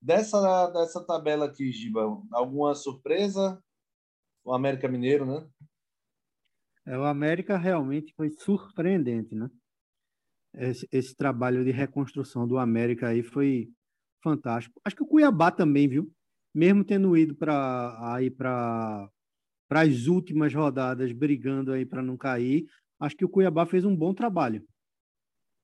Dessa, 0.00 0.66
dessa 0.68 1.04
tabela 1.04 1.46
aqui, 1.46 1.72
Giba, 1.72 2.22
alguma 2.32 2.74
surpresa? 2.74 3.62
O 4.44 4.52
América 4.52 4.88
Mineiro, 4.88 5.26
né? 5.26 5.48
É, 6.86 6.96
o 6.96 7.04
América 7.04 7.58
realmente 7.58 8.14
foi 8.14 8.30
surpreendente, 8.30 9.34
né? 9.34 9.48
Esse, 10.54 10.88
esse 10.90 11.14
trabalho 11.14 11.64
de 11.64 11.70
reconstrução 11.70 12.46
do 12.46 12.56
América 12.56 13.08
aí 13.08 13.22
foi 13.22 13.68
fantástico. 14.22 14.80
Acho 14.84 14.96
que 14.96 15.02
o 15.02 15.06
Cuiabá 15.06 15.50
também, 15.50 15.88
viu? 15.88 16.10
Mesmo 16.54 16.84
tendo 16.84 17.16
ido 17.16 17.34
para 17.36 18.14
aí 18.14 18.30
para 18.30 19.10
para 19.68 19.80
as 19.80 20.06
últimas 20.06 20.54
rodadas 20.54 21.10
brigando 21.10 21.72
aí 21.72 21.84
para 21.84 22.00
não 22.00 22.16
cair, 22.16 22.66
acho 23.00 23.16
que 23.16 23.24
o 23.24 23.28
Cuiabá 23.28 23.66
fez 23.66 23.84
um 23.84 23.96
bom 23.96 24.14
trabalho. 24.14 24.64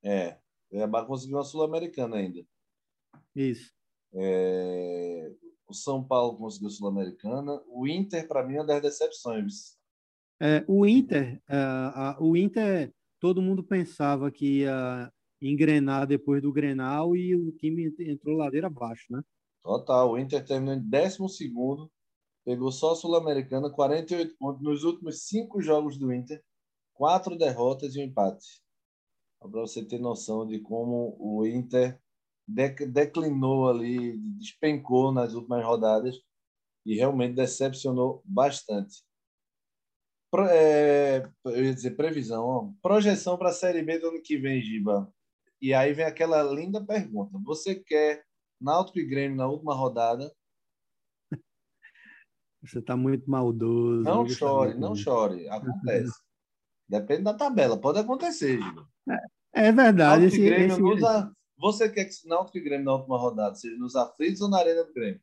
É, 0.03 0.39
o 0.67 0.71
Cuiabá 0.71 1.07
conseguiu 1.07 1.37
uma 1.37 1.45
sul-americana 1.45 2.17
ainda. 2.17 2.45
Isso. 3.35 3.73
É, 4.13 5.33
o 5.69 5.73
São 5.73 6.05
Paulo 6.05 6.37
conseguiu 6.37 6.69
sul-americana. 6.69 7.63
O 7.69 7.87
Inter 7.87 8.27
para 8.27 8.45
mim 8.45 8.57
é 8.57 8.61
uma 8.61 8.67
das 8.67 8.83
decepções. 8.83 9.79
É, 10.45 10.65
o 10.67 10.85
Inter, 10.85 11.41
é, 11.49 11.57
a, 11.57 12.17
o 12.19 12.37
Inter, 12.37 12.93
todo 13.21 13.41
mundo 13.41 13.63
pensava 13.63 14.29
que 14.29 14.63
ia 14.63 15.09
engrenar 15.41 16.05
depois 16.05 16.43
do 16.43 16.53
Grenal 16.53 17.15
e 17.15 17.37
o 17.37 17.53
time 17.53 17.95
entrou 18.01 18.37
ladeira 18.37 18.67
abaixo, 18.67 19.05
né? 19.09 19.23
Total, 19.63 20.11
o 20.11 20.19
Inter 20.19 20.45
terminou 20.45 20.75
em 20.75 20.81
12 20.81 21.49
pegou 22.45 22.73
só 22.73 22.91
a 22.91 22.97
Sul-Americana, 22.97 23.71
48 23.71 24.37
pontos 24.37 24.61
nos 24.65 24.83
últimos 24.83 25.27
cinco 25.27 25.63
jogos 25.63 25.97
do 25.97 26.13
Inter, 26.13 26.43
quatro 26.93 27.39
derrotas 27.39 27.95
e 27.95 28.01
um 28.01 28.05
empate. 28.05 28.61
Para 29.39 29.49
você 29.49 29.85
ter 29.85 30.01
noção 30.01 30.45
de 30.45 30.59
como 30.59 31.17
o 31.21 31.47
Inter 31.47 32.01
declinou 32.49 33.69
ali, 33.69 34.19
despencou 34.39 35.13
nas 35.13 35.35
últimas 35.35 35.65
rodadas 35.65 36.17
e 36.85 36.97
realmente 36.97 37.37
decepcionou 37.37 38.21
bastante. 38.25 39.05
É, 40.51 41.23
eu 41.45 41.65
ia 41.65 41.75
dizer 41.75 41.91
previsão, 41.91 42.45
ó. 42.45 42.73
projeção 42.81 43.37
para 43.37 43.51
a 43.51 43.53
Série 43.53 43.83
B 43.83 43.99
do 43.99 44.09
ano 44.09 44.23
que 44.23 44.39
vem, 44.39 44.63
Giba. 44.63 45.13
E 45.61 45.75
aí 45.75 45.93
vem 45.93 46.07
aquela 46.07 46.43
linda 46.43 46.85
pergunta: 46.85 47.39
você 47.45 47.75
quer 47.75 48.25
Náutico 48.61 48.99
e 48.99 49.05
Grêmio 49.05 49.37
na 49.37 49.47
última 49.47 49.75
rodada? 49.75 50.33
Você 52.63 52.79
está 52.79 52.97
muito 52.97 53.29
maldoso. 53.29 54.05
Não 54.05 54.29
chore, 54.29 54.75
não 54.75 54.95
chore. 54.95 55.49
Acontece. 55.49 56.13
Depende 56.89 57.23
da 57.23 57.35
tabela. 57.35 57.77
Pode 57.77 57.99
acontecer, 57.99 58.61
Gil. 58.63 58.87
É, 59.53 59.69
é 59.69 59.73
verdade. 59.73 60.27
Esse, 60.27 60.41
esse... 60.41 60.81
Nos... 60.81 61.01
Você 61.59 61.91
quer 61.91 62.05
que 62.05 62.29
Náutico 62.29 62.59
e 62.59 62.61
Grêmio 62.61 62.85
na 62.85 62.95
última 62.95 63.19
rodada 63.19 63.55
seja 63.57 63.77
nos 63.77 63.97
aflitos 63.97 64.41
ou 64.41 64.49
na 64.49 64.59
Arena 64.59 64.85
do 64.85 64.93
Grêmio? 64.93 65.21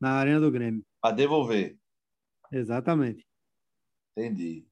Na 0.00 0.12
Arena 0.12 0.40
do 0.40 0.50
Grêmio. 0.50 0.82
Para 1.00 1.14
devolver. 1.14 1.78
Exatamente. 2.50 3.26
Entendi. 4.16 4.66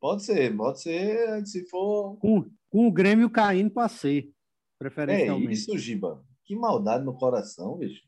Pode 0.00 0.22
ser, 0.22 0.54
pode 0.56 0.82
ser, 0.82 1.46
se 1.46 1.66
for. 1.68 2.16
Com, 2.18 2.50
com 2.70 2.86
o 2.86 2.92
Grêmio 2.92 3.30
caindo 3.30 3.70
para 3.70 3.88
C, 3.88 4.30
preferencialmente. 4.78 5.48
É 5.48 5.52
isso, 5.52 5.78
Giba. 5.78 6.22
Que 6.44 6.54
maldade 6.54 7.04
no 7.04 7.16
coração, 7.16 7.78
bicho. 7.78 8.02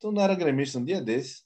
Tu 0.00 0.12
não 0.12 0.20
era 0.20 0.34
gremista 0.34 0.78
um 0.78 0.84
dia 0.84 1.00
desse? 1.00 1.42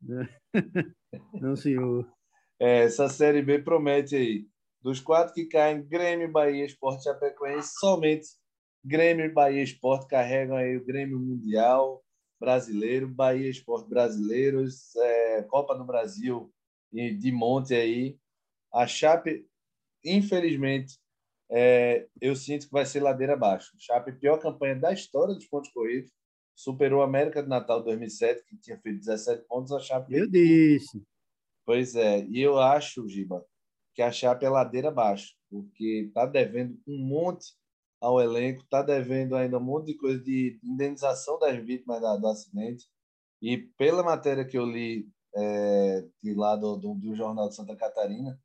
não, 1.40 1.56
senhor. 1.56 2.06
É, 2.60 2.78
essa 2.82 3.08
Série 3.08 3.40
B 3.40 3.60
promete 3.60 4.16
aí. 4.16 4.48
Dos 4.82 4.98
quatro 4.98 5.32
que 5.32 5.46
caem, 5.46 5.86
Grêmio, 5.86 6.28
Bahia, 6.28 6.64
Esporte 6.64 7.04
Chapecoense, 7.04 7.74
somente 7.78 8.26
Grêmio 8.84 9.26
e 9.26 9.32
Bahia 9.32 9.62
Esporte 9.62 10.08
carregam 10.08 10.56
aí 10.56 10.76
o 10.76 10.84
Grêmio 10.84 11.20
Mundial. 11.20 12.02
brasileiro, 12.40 13.06
Bahia 13.06 13.48
Esporte 13.48 13.88
Brasileiros, 13.88 14.96
é, 14.96 15.42
Copa 15.44 15.76
do 15.76 15.84
Brasil 15.84 16.52
de 16.92 17.32
monte 17.32 17.74
aí. 17.74 18.18
A 18.72 18.86
Chape, 18.86 19.46
infelizmente, 20.04 20.98
é, 21.50 22.06
eu 22.20 22.36
sinto 22.36 22.66
que 22.66 22.72
vai 22.72 22.84
ser 22.84 23.00
ladeira 23.00 23.34
abaixo. 23.34 23.72
Chape, 23.78 24.12
pior 24.12 24.38
campanha 24.38 24.76
da 24.76 24.92
história 24.92 25.34
dos 25.34 25.46
pontos 25.46 25.70
corridos, 25.70 26.10
superou 26.54 27.02
a 27.02 27.04
América 27.04 27.42
de 27.42 27.48
Natal 27.48 27.82
2007, 27.82 28.44
que 28.44 28.56
tinha 28.56 28.78
feito 28.78 28.98
17 28.98 29.46
pontos, 29.46 29.72
a 29.72 29.80
Chape... 29.80 30.14
Eu 30.14 30.28
disse. 30.28 31.02
Pois 31.64 31.94
é, 31.94 32.24
e 32.26 32.40
eu 32.40 32.58
acho, 32.58 33.08
Giba, 33.08 33.44
que 33.94 34.02
a 34.02 34.10
Chape 34.10 34.44
é 34.44 34.48
ladeira 34.48 34.88
abaixo, 34.88 35.34
porque 35.50 36.06
está 36.08 36.26
devendo 36.26 36.78
um 36.86 36.98
monte 36.98 37.52
ao 38.00 38.20
elenco, 38.20 38.62
está 38.62 38.82
devendo 38.82 39.34
ainda 39.36 39.58
um 39.58 39.62
monte 39.62 39.86
de 39.86 39.94
coisa 39.94 40.22
de 40.22 40.58
indenização 40.62 41.38
das 41.38 41.56
vítimas 41.64 42.00
da, 42.00 42.16
do 42.16 42.28
acidente. 42.28 42.86
E 43.40 43.58
pela 43.58 44.02
matéria 44.02 44.44
que 44.44 44.56
eu 44.56 44.64
li 44.64 45.08
é, 45.38 46.04
de 46.20 46.34
lá 46.34 46.56
do, 46.56 46.76
do, 46.76 46.94
do, 46.94 47.14
Jornal 47.14 47.48
de 47.48 47.54
Santa 47.54 47.76
Catarina, 47.76 48.40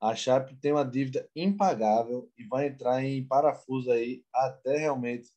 a 0.00 0.14
Chape 0.14 0.54
tem 0.56 0.72
uma 0.72 0.84
dívida 0.84 1.28
impagável 1.34 2.30
e 2.38 2.44
vai 2.44 2.68
entrar 2.68 3.02
em 3.02 3.26
parafuso 3.26 3.90
aí 3.90 4.24
até 4.32 4.78
realmente 4.78 5.30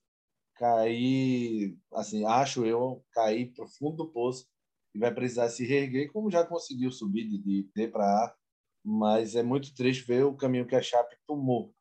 cair, 0.56 1.76
assim, 1.94 2.24
acho 2.24 2.64
eu, 2.64 3.04
cair 3.12 3.52
para 3.52 3.66
o 3.66 3.68
fundo 3.68 3.98
do 3.98 4.12
poço 4.12 4.48
e 4.94 5.00
vai 5.00 5.12
precisar 5.12 5.50
se 5.50 5.66
reerguer, 5.66 6.12
como 6.12 6.30
já 6.30 6.46
conseguiu 6.46 6.92
subir 6.92 7.28
de, 7.28 7.40
de 7.40 7.70
D 7.74 7.88
para 7.88 8.06
A, 8.06 8.36
mas 8.84 9.36
é 9.36 9.42
muito 9.42 9.74
triste 9.74 10.06
ver 10.06 10.24
o 10.24 10.36
caminho 10.36 10.68
que 10.68 10.76
a 10.76 10.82
Chape 10.82 11.16
tomou, 11.26 11.74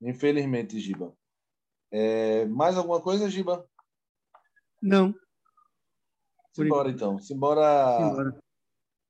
infelizmente, 0.00 0.80
Giba. 0.80 1.16
É, 1.92 2.44
mais 2.46 2.76
alguma 2.76 3.00
coisa, 3.00 3.30
Giba? 3.30 3.68
Não. 4.82 5.14
Simbora, 6.52 6.90
então. 6.90 7.18
Simbora, 7.20 7.98
Simbora. 7.98 8.43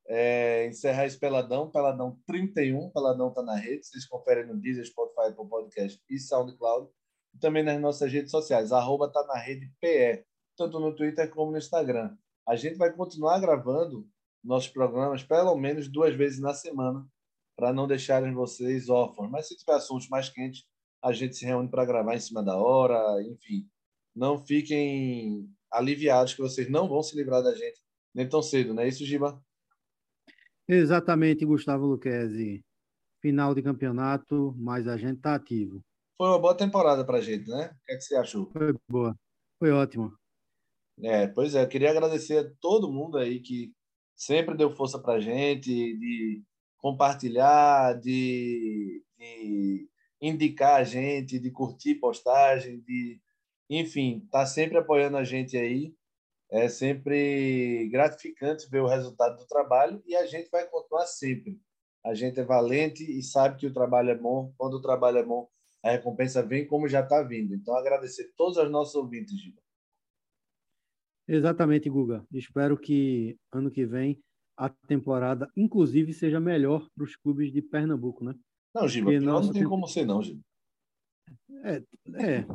É, 0.07 0.67
encerrar 0.67 1.05
esse 1.05 1.17
Peladão. 1.19 1.69
Peladão 1.71 2.19
31. 2.27 2.89
Peladão 2.91 3.31
tá 3.33 3.41
na 3.41 3.55
rede. 3.55 3.85
Vocês 3.85 4.05
conferem 4.07 4.45
no 4.45 4.55
Deezer, 4.57 4.85
Spotify, 4.85 5.29
Apple 5.29 5.47
Podcast 5.47 6.01
e 6.09 6.19
SoundCloud. 6.19 6.89
E 7.33 7.39
também 7.39 7.63
nas 7.63 7.79
nossas 7.79 8.11
redes 8.11 8.31
sociais. 8.31 8.71
Arroba 8.71 9.11
tá 9.11 9.25
na 9.27 9.37
rede 9.37 9.71
PE. 9.81 10.23
Tanto 10.57 10.79
no 10.79 10.95
Twitter 10.95 11.29
como 11.31 11.51
no 11.51 11.57
Instagram. 11.57 12.15
A 12.47 12.55
gente 12.55 12.77
vai 12.77 12.93
continuar 12.93 13.39
gravando 13.39 14.07
nossos 14.43 14.69
programas 14.69 15.23
pelo 15.23 15.55
menos 15.57 15.87
duas 15.87 16.15
vezes 16.15 16.39
na 16.39 16.53
semana 16.53 17.05
para 17.55 17.73
não 17.73 17.87
deixarem 17.87 18.33
vocês 18.33 18.89
órfãos. 18.89 19.29
Mas 19.29 19.47
se 19.47 19.57
tiver 19.57 19.73
assuntos 19.73 20.07
mais 20.07 20.29
quentes, 20.29 20.63
a 21.03 21.11
gente 21.11 21.35
se 21.35 21.45
reúne 21.45 21.69
para 21.69 21.85
gravar 21.85 22.15
em 22.15 22.19
cima 22.19 22.43
da 22.43 22.55
hora, 22.57 23.21
enfim. 23.23 23.67
Não 24.15 24.37
fiquem 24.37 25.49
aliviados 25.71 26.33
que 26.33 26.41
vocês 26.41 26.69
não 26.69 26.87
vão 26.87 27.01
se 27.01 27.15
livrar 27.15 27.41
da 27.43 27.53
gente 27.53 27.85
nem 28.15 28.27
tão 28.27 28.41
cedo, 28.41 28.73
não 28.73 28.81
é 28.81 28.87
isso, 28.87 29.05
Giba? 29.05 29.43
Exatamente, 30.67 31.45
Gustavo 31.45 31.85
Luquezzi. 31.85 32.63
Final 33.21 33.55
de 33.55 33.61
campeonato, 33.61 34.53
mas 34.57 34.87
a 34.87 34.97
gente 34.97 35.17
está 35.17 35.35
ativo. 35.35 35.81
Foi 36.17 36.27
uma 36.27 36.39
boa 36.39 36.55
temporada 36.55 37.05
para 37.05 37.17
a 37.17 37.21
gente, 37.21 37.49
né? 37.49 37.71
O 37.71 37.85
que, 37.85 37.91
é 37.93 37.95
que 37.95 38.01
você 38.01 38.15
achou? 38.15 38.49
Foi 38.51 38.73
boa, 38.89 39.15
foi 39.59 39.71
ótimo. 39.71 40.13
É, 41.03 41.27
pois 41.27 41.55
é, 41.55 41.63
eu 41.63 41.67
queria 41.67 41.91
agradecer 41.91 42.37
a 42.37 42.51
todo 42.61 42.91
mundo 42.91 43.17
aí 43.17 43.41
que 43.41 43.73
sempre 44.15 44.55
deu 44.55 44.71
força 44.71 44.97
para 44.97 45.15
a 45.15 45.19
gente, 45.19 45.69
de 45.69 46.41
compartilhar, 46.77 47.99
de, 47.99 49.03
de 49.17 49.89
indicar 50.21 50.79
a 50.79 50.83
gente, 50.83 51.39
de 51.39 51.51
curtir 51.51 51.95
postagem, 51.95 52.79
de 52.81 53.19
enfim, 53.69 54.27
tá 54.31 54.45
sempre 54.45 54.77
apoiando 54.77 55.17
a 55.17 55.23
gente 55.23 55.57
aí. 55.57 55.93
É 56.49 56.67
sempre 56.67 57.89
gratificante 57.91 58.69
ver 58.69 58.81
o 58.81 58.87
resultado 58.87 59.37
do 59.37 59.47
trabalho 59.47 60.01
e 60.05 60.15
a 60.15 60.25
gente 60.25 60.49
vai 60.49 60.65
continuar 60.67 61.05
sempre. 61.07 61.59
A 62.05 62.13
gente 62.13 62.39
é 62.39 62.43
valente 62.43 63.03
e 63.03 63.23
sabe 63.23 63.57
que 63.57 63.65
o 63.65 63.73
trabalho 63.73 64.11
é 64.11 64.15
bom. 64.15 64.53
Quando 64.57 64.75
o 64.75 64.81
trabalho 64.81 65.17
é 65.17 65.23
bom, 65.23 65.49
a 65.83 65.91
recompensa 65.91 66.43
vem 66.43 66.67
como 66.67 66.87
já 66.87 67.01
está 67.01 67.23
vindo. 67.23 67.53
Então, 67.55 67.75
agradecer 67.75 68.23
a 68.23 68.37
todos 68.37 68.57
os 68.57 68.69
nossos 68.69 68.93
ouvintes, 68.95 69.39
Giba. 69.39 69.61
Exatamente, 71.27 71.89
Guga. 71.89 72.23
Espero 72.31 72.77
que 72.77 73.37
ano 73.51 73.71
que 73.71 73.85
vem 73.85 74.21
a 74.55 74.69
temporada, 74.69 75.49
inclusive, 75.57 76.13
seja 76.13 76.39
melhor 76.39 76.87
para 76.95 77.03
os 77.03 77.15
clubes 77.15 77.51
de 77.51 77.61
Pernambuco, 77.61 78.23
né? 78.23 78.35
Não, 78.73 78.87
Giba, 78.87 79.09
pior 79.09 79.21
não 79.21 79.51
tem 79.51 79.63
como 79.63 79.87
ser, 79.87 80.05
não, 80.05 80.21
Giba. 80.21 80.41
É, 81.63 81.83
é, 82.13 82.45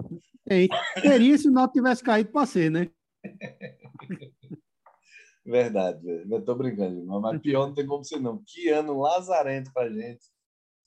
é. 0.46 0.68
Teria 1.00 1.36
se 1.36 1.48
o 1.48 1.50
Náutico 1.50 1.78
tivesse 1.78 2.02
caído 2.04 2.30
para 2.30 2.46
ser, 2.46 2.70
né? 2.70 2.90
Verdade, 5.44 6.04
velho. 6.04 6.44
Eu 6.46 6.56
brincando, 6.56 7.04
mas 7.20 7.40
pior 7.40 7.66
não 7.66 7.74
tem 7.74 7.86
como 7.86 8.04
ser, 8.04 8.20
não. 8.20 8.42
Que 8.46 8.68
ano 8.68 9.00
lazarento 9.00 9.72
pra 9.72 9.88
gente. 9.88 10.24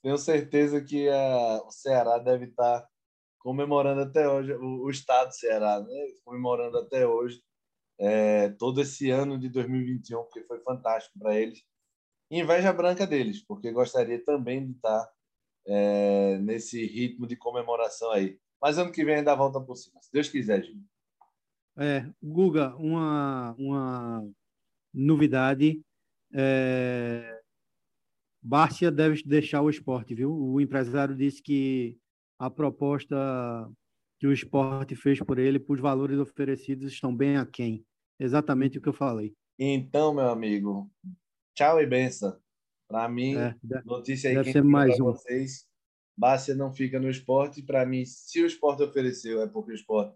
Tenho 0.02 0.18
certeza 0.18 0.84
que 0.84 1.10
a, 1.10 1.62
o 1.66 1.72
Ceará 1.72 2.18
deve 2.20 2.46
estar 2.46 2.82
tá 2.82 2.88
comemorando 3.40 4.02
até 4.02 4.28
hoje, 4.28 4.54
o, 4.54 4.84
o 4.86 4.90
estado 4.90 5.30
do 5.30 5.36
Ceará, 5.36 5.80
né? 5.80 6.08
Comemorando 6.24 6.78
até 6.78 7.08
hoje 7.08 7.42
é, 8.00 8.50
todo 8.50 8.82
esse 8.82 9.10
ano 9.10 9.38
de 9.38 9.50
2021, 9.50 10.24
porque 10.24 10.44
foi 10.44 10.60
fantástico 10.62 11.18
para 11.20 11.36
eles. 11.40 11.64
Inveja 12.32 12.74
branca 12.74 13.06
deles, 13.06 13.44
porque 13.46 13.72
gostaria 13.72 14.24
também 14.24 14.66
de 14.66 14.74
estar 14.74 15.06
tá 15.06 15.14
é, 15.68 16.38
nesse 16.40 16.86
ritmo 16.86 17.28
de 17.28 17.36
comemoração 17.36 18.12
aí. 18.12 18.40
Mas 18.62 18.78
ano 18.78 18.92
que 18.92 19.04
vem 19.04 19.16
ainda 19.16 19.36
volta 19.36 19.60
por 19.60 19.76
cima, 19.76 20.02
se 20.02 20.12
Deus 20.12 20.30
quiser, 20.30 20.64
Jimmy. 20.64 20.86
É, 21.78 22.06
Guga, 22.22 22.76
uma, 22.76 23.56
uma 23.58 24.30
novidade. 24.94 25.82
É... 26.34 27.40
Bárcia 28.42 28.92
deve 28.92 29.24
deixar 29.24 29.62
o 29.62 29.70
esporte, 29.70 30.14
viu? 30.14 30.32
O 30.32 30.60
empresário 30.60 31.16
disse 31.16 31.42
que 31.42 31.98
a 32.38 32.50
proposta 32.50 33.16
que 34.20 34.28
o 34.28 34.34
esporte 34.34 34.96
fez 34.96 35.20
por 35.20 35.40
ele, 35.40 35.60
por 35.60 35.80
valores 35.80 36.20
oferecidos, 36.20 36.92
estão 36.92 37.16
bem 37.16 37.38
aquém. 37.38 37.86
Exatamente 38.20 38.78
o 38.78 38.82
que 38.82 38.90
eu 38.90 38.94
falei. 38.94 39.34
Então, 39.60 40.14
meu 40.14 40.30
amigo, 40.30 40.90
tchau 41.56 41.82
e 41.82 41.86
benção. 41.86 42.38
Para 42.88 43.08
mim, 43.10 43.36
é, 43.36 43.56
notícia 43.86 44.30
aí 44.30 44.54
que 44.54 44.62
mais 44.62 45.00
um. 45.00 45.06
vocês, 45.06 45.68
Bárcia 46.18 46.56
não 46.56 46.72
fica 46.72 47.00
no 47.00 47.10
esporte. 47.10 47.64
Para 47.64 47.86
mim, 47.86 48.06
se 48.06 48.42
o 48.42 48.46
esporte 48.46 48.84
ofereceu, 48.84 49.42
é 49.42 49.48
porque 49.48 49.72
o 49.72 49.76
esporte 49.76 50.16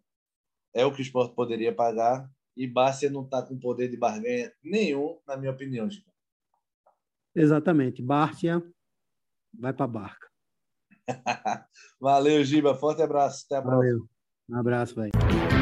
é 0.74 0.86
o 0.86 0.94
que 0.94 1.02
o 1.02 1.04
esporte 1.04 1.36
poderia 1.36 1.74
pagar. 1.74 2.30
E 2.56 2.66
Bárcia 2.66 3.10
não 3.10 3.24
está 3.24 3.42
com 3.42 3.58
poder 3.58 3.88
de 3.88 3.98
barganha 3.98 4.52
nenhum, 4.64 5.20
na 5.28 5.38
minha 5.38 5.52
opinião, 5.52 5.90
Chico. 5.90 6.12
Exatamente. 7.36 8.02
Bárcia 8.02 8.64
vai 9.54 9.74
para 9.74 9.86
a 9.86 9.88
barca. 9.88 10.28
Valeu, 12.02 12.44
Giba. 12.44 12.76
Forte 12.76 13.02
abraço. 13.02 13.46
Até 13.46 13.58
a 13.58 13.62
Valeu. 13.62 13.80
próxima. 13.80 14.10
Um 14.50 14.56
abraço, 14.58 14.96
velho. 14.96 15.57